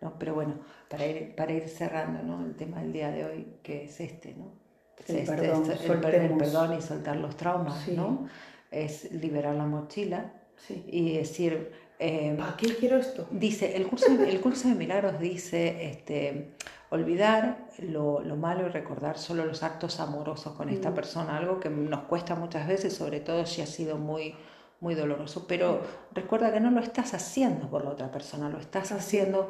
¿no? 0.00 0.18
Pero 0.18 0.34
bueno, 0.34 0.60
para 0.88 1.06
ir, 1.06 1.34
para 1.34 1.52
ir 1.52 1.68
cerrando, 1.68 2.22
¿no? 2.22 2.44
El 2.44 2.54
tema 2.54 2.80
del 2.80 2.92
día 2.92 3.10
de 3.10 3.24
hoy, 3.24 3.46
que 3.62 3.84
es 3.84 3.98
este, 4.00 4.34
¿no? 4.34 4.52
Es 4.98 5.08
El 5.10 5.16
este, 5.16 5.34
perdón, 5.36 5.62
es 5.72 5.80
el, 5.84 5.90
el 6.14 6.36
perdón 6.36 6.78
y 6.78 6.82
soltar 6.82 7.16
los 7.16 7.36
traumas, 7.36 7.82
Sí. 7.82 7.92
¿no? 7.96 8.28
Es 8.70 9.10
liberar 9.12 9.54
la 9.54 9.64
mochila 9.64 10.32
Sí. 10.56 10.84
y 10.86 11.16
decir... 11.16 11.72
eh, 11.98 12.34
¿Para 12.36 12.56
qué 12.56 12.74
quiero 12.76 12.98
esto? 12.98 13.26
Dice, 13.30 13.74
el 13.76 13.86
curso, 13.86 14.06
el 14.06 14.40
curso 14.40 14.68
de 14.68 14.74
milagros 14.74 15.18
dice, 15.18 15.88
este, 15.90 16.52
olvidar 16.90 17.66
lo, 17.78 18.20
lo 18.20 18.36
malo 18.36 18.66
y 18.66 18.68
recordar 18.70 19.16
solo 19.18 19.44
los 19.46 19.62
actos 19.62 19.98
amorosos 19.98 20.52
con 20.54 20.68
esta 20.68 20.92
persona, 20.94 21.38
algo 21.38 21.58
que 21.58 21.70
nos 21.70 22.02
cuesta 22.04 22.34
muchas 22.34 22.68
veces, 22.68 22.92
sobre 22.94 23.20
todo 23.20 23.46
si 23.46 23.62
ha 23.62 23.66
sido 23.66 23.96
muy, 23.96 24.34
muy 24.80 24.94
doloroso, 24.94 25.46
pero 25.46 25.82
recuerda 26.12 26.52
que 26.52 26.60
no 26.60 26.70
lo 26.70 26.80
estás 26.80 27.14
haciendo 27.14 27.70
por 27.70 27.84
la 27.84 27.90
otra 27.90 28.10
persona, 28.10 28.48
lo 28.48 28.58
estás 28.58 28.92
haciendo 28.92 29.48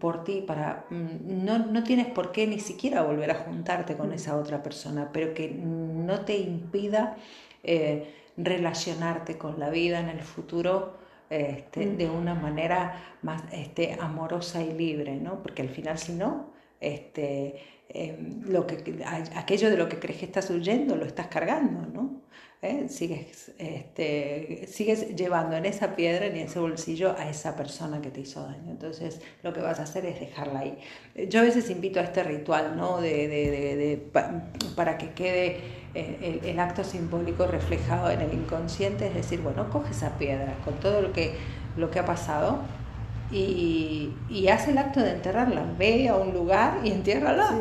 por 0.00 0.24
ti. 0.24 0.42
para, 0.46 0.86
mm, 0.90 1.44
no, 1.44 1.58
no 1.58 1.84
tienes 1.84 2.08
por 2.08 2.32
qué 2.32 2.46
ni 2.46 2.58
siquiera 2.58 3.02
volver 3.02 3.30
a 3.30 3.34
juntarte 3.34 3.96
con 3.96 4.12
esa 4.12 4.36
otra 4.36 4.62
persona, 4.62 5.10
pero 5.12 5.34
que 5.34 5.48
no 5.50 6.24
te 6.24 6.36
impida 6.36 7.16
eh, 7.62 8.14
relacionarte 8.36 9.38
con 9.38 9.60
la 9.60 9.70
vida 9.70 10.00
en 10.00 10.08
el 10.08 10.22
futuro 10.22 10.94
este, 11.30 11.86
de 11.86 12.10
una 12.10 12.34
manera 12.34 13.16
más 13.22 13.42
este, 13.52 13.96
amorosa 14.00 14.62
y 14.62 14.72
libre, 14.72 15.16
¿no? 15.16 15.42
Porque 15.42 15.62
al 15.62 15.70
final, 15.70 15.98
si 15.98 16.12
no, 16.12 16.50
este, 16.80 17.56
eh, 17.88 18.18
lo 18.44 18.66
que, 18.66 19.02
aquello 19.34 19.70
de 19.70 19.76
lo 19.76 19.88
que 19.88 19.98
crees 19.98 20.18
que 20.18 20.26
estás 20.26 20.50
huyendo, 20.50 20.96
lo 20.96 21.06
estás 21.06 21.28
cargando, 21.28 21.86
¿no? 21.86 22.20
¿Eh? 22.62 22.88
sigues, 22.88 23.52
este, 23.58 24.66
sigues 24.68 25.14
llevando 25.16 25.56
en 25.56 25.66
esa 25.66 25.96
piedra, 25.96 26.26
en 26.26 26.36
ese 26.36 26.60
bolsillo, 26.60 27.14
a 27.18 27.28
esa 27.28 27.56
persona 27.56 28.00
que 28.00 28.10
te 28.10 28.20
hizo 28.20 28.42
daño. 28.42 28.70
Entonces, 28.70 29.20
lo 29.42 29.52
que 29.52 29.60
vas 29.60 29.80
a 29.80 29.82
hacer 29.82 30.06
es 30.06 30.20
dejarla 30.20 30.60
ahí. 30.60 30.78
Yo 31.28 31.40
a 31.40 31.42
veces 31.42 31.68
invito 31.70 32.00
a 32.00 32.04
este 32.04 32.22
ritual, 32.22 32.76
¿no? 32.76 33.00
De, 33.00 33.28
de, 33.28 33.50
de, 33.76 34.10
para 34.76 34.96
que 34.96 35.10
quede 35.10 35.58
eh, 35.94 36.40
el, 36.42 36.48
el, 36.48 36.60
acto 36.60 36.84
simbólico 36.84 37.46
reflejado 37.46 38.10
en 38.10 38.20
el 38.20 38.32
inconsciente, 38.32 39.08
es 39.08 39.14
decir, 39.14 39.40
bueno, 39.40 39.68
coge 39.68 39.90
esa 39.90 40.16
piedra 40.16 40.56
con 40.64 40.74
todo 40.80 41.02
lo 41.02 41.12
que, 41.12 41.34
lo 41.76 41.90
que 41.90 41.98
ha 41.98 42.04
pasado. 42.06 42.60
Y, 43.32 44.12
y 44.28 44.48
haz 44.48 44.68
el 44.68 44.76
acto 44.76 45.00
de 45.00 45.12
enterrarla, 45.12 45.64
ve 45.78 46.08
a 46.08 46.16
un 46.16 46.34
lugar 46.34 46.80
y 46.84 46.90
entiérrala. 46.92 47.60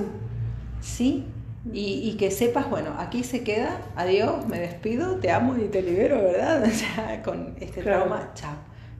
Sí, 0.82 1.26
sí 1.30 1.31
y, 1.72 2.16
que 2.18 2.32
sepas, 2.32 2.70
bueno, 2.70 2.96
aquí 2.98 3.24
se 3.24 3.44
queda, 3.44 3.82
adiós, 3.96 4.48
me 4.48 4.60
despido, 4.60 5.18
te 5.18 5.30
amo 5.30 5.56
y 5.58 5.68
te 5.68 5.82
libero, 5.82 6.22
¿verdad? 6.22 6.64
O 6.68 6.70
sea, 6.70 7.22
con 7.22 7.56
este 7.60 7.84
trauma, 7.84 8.32
chao, 8.34 8.56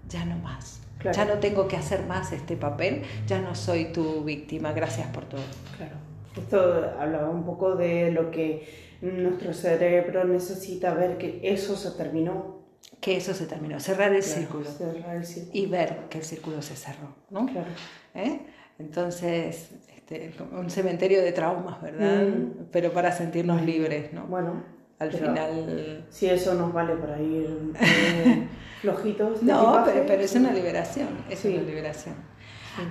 ya 0.08 0.26
no 0.26 0.38
más. 0.38 0.82
Ya 1.04 1.26
no 1.26 1.40
tengo 1.40 1.68
que 1.68 1.78
hacer 1.78 2.06
más 2.06 2.32
este 2.32 2.56
papel, 2.56 3.02
ya 3.26 3.42
no 3.42 3.56
soy 3.56 3.86
tu 3.86 4.24
víctima, 4.24 4.72
gracias 4.72 5.08
por 5.08 5.26
todo. 5.26 5.42
Claro. 5.76 5.96
Esto 6.38 6.92
hablaba 7.00 7.30
un 7.30 7.44
poco 7.44 7.76
de 7.76 8.12
lo 8.12 8.30
que 8.30 8.68
nuestro 9.02 9.54
cerebro 9.54 10.24
necesita 10.26 10.94
ver 10.94 11.18
que 11.18 11.40
eso 11.44 11.76
se 11.76 11.92
terminó. 11.92 12.62
Que 13.00 13.18
eso 13.18 13.34
se 13.34 13.48
terminó, 13.48 13.80
cerrar 13.80 14.14
el, 14.14 14.22
círculo, 14.22 14.66
cerrar 14.66 15.16
el 15.16 15.26
círculo. 15.26 15.52
Y 15.56 15.66
ver 15.66 15.98
que 16.10 16.20
el 16.20 16.24
círculo 16.24 16.62
se 16.62 16.76
cerró, 16.76 17.16
¿no? 17.32 17.48
Claro. 17.48 17.70
¿Eh? 18.14 18.42
Entonces, 18.78 19.72
este, 20.12 20.44
un 20.44 20.70
cementerio 20.70 21.22
de 21.22 21.32
traumas, 21.32 21.82
¿verdad? 21.82 22.24
Mm. 22.24 22.68
Pero 22.72 22.92
para 22.92 23.12
sentirnos 23.12 23.62
libres, 23.62 24.12
¿no? 24.14 24.26
Bueno, 24.26 24.64
al 25.00 25.12
final. 25.12 26.06
Si 26.10 26.28
eso 26.28 26.54
nos 26.54 26.74
vale 26.74 26.96
para 26.96 27.20
ir 27.22 27.74
flojitos. 28.82 29.42
no, 29.44 29.84
pero, 29.86 30.22
es 30.22 30.36
una 30.36 30.52
liberación, 30.52 31.08
es 31.30 31.44
una 31.46 31.62
liberación. 31.62 32.16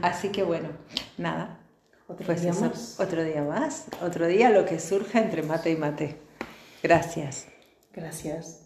Así 0.02 0.30
que 0.30 0.42
bueno, 0.42 0.68
nada. 1.18 1.59
Otro 2.09 2.26
pues 2.26 2.42
día 2.42 2.52
más. 2.52 2.98
Otro 2.98 3.22
día 3.22 3.42
más, 3.42 3.87
otro 4.02 4.26
día 4.26 4.50
lo 4.50 4.64
que 4.64 4.80
surja 4.80 5.20
entre 5.20 5.42
mate 5.42 5.70
y 5.70 5.76
mate. 5.76 6.16
Gracias. 6.83 7.46
Gracias. 7.92 8.60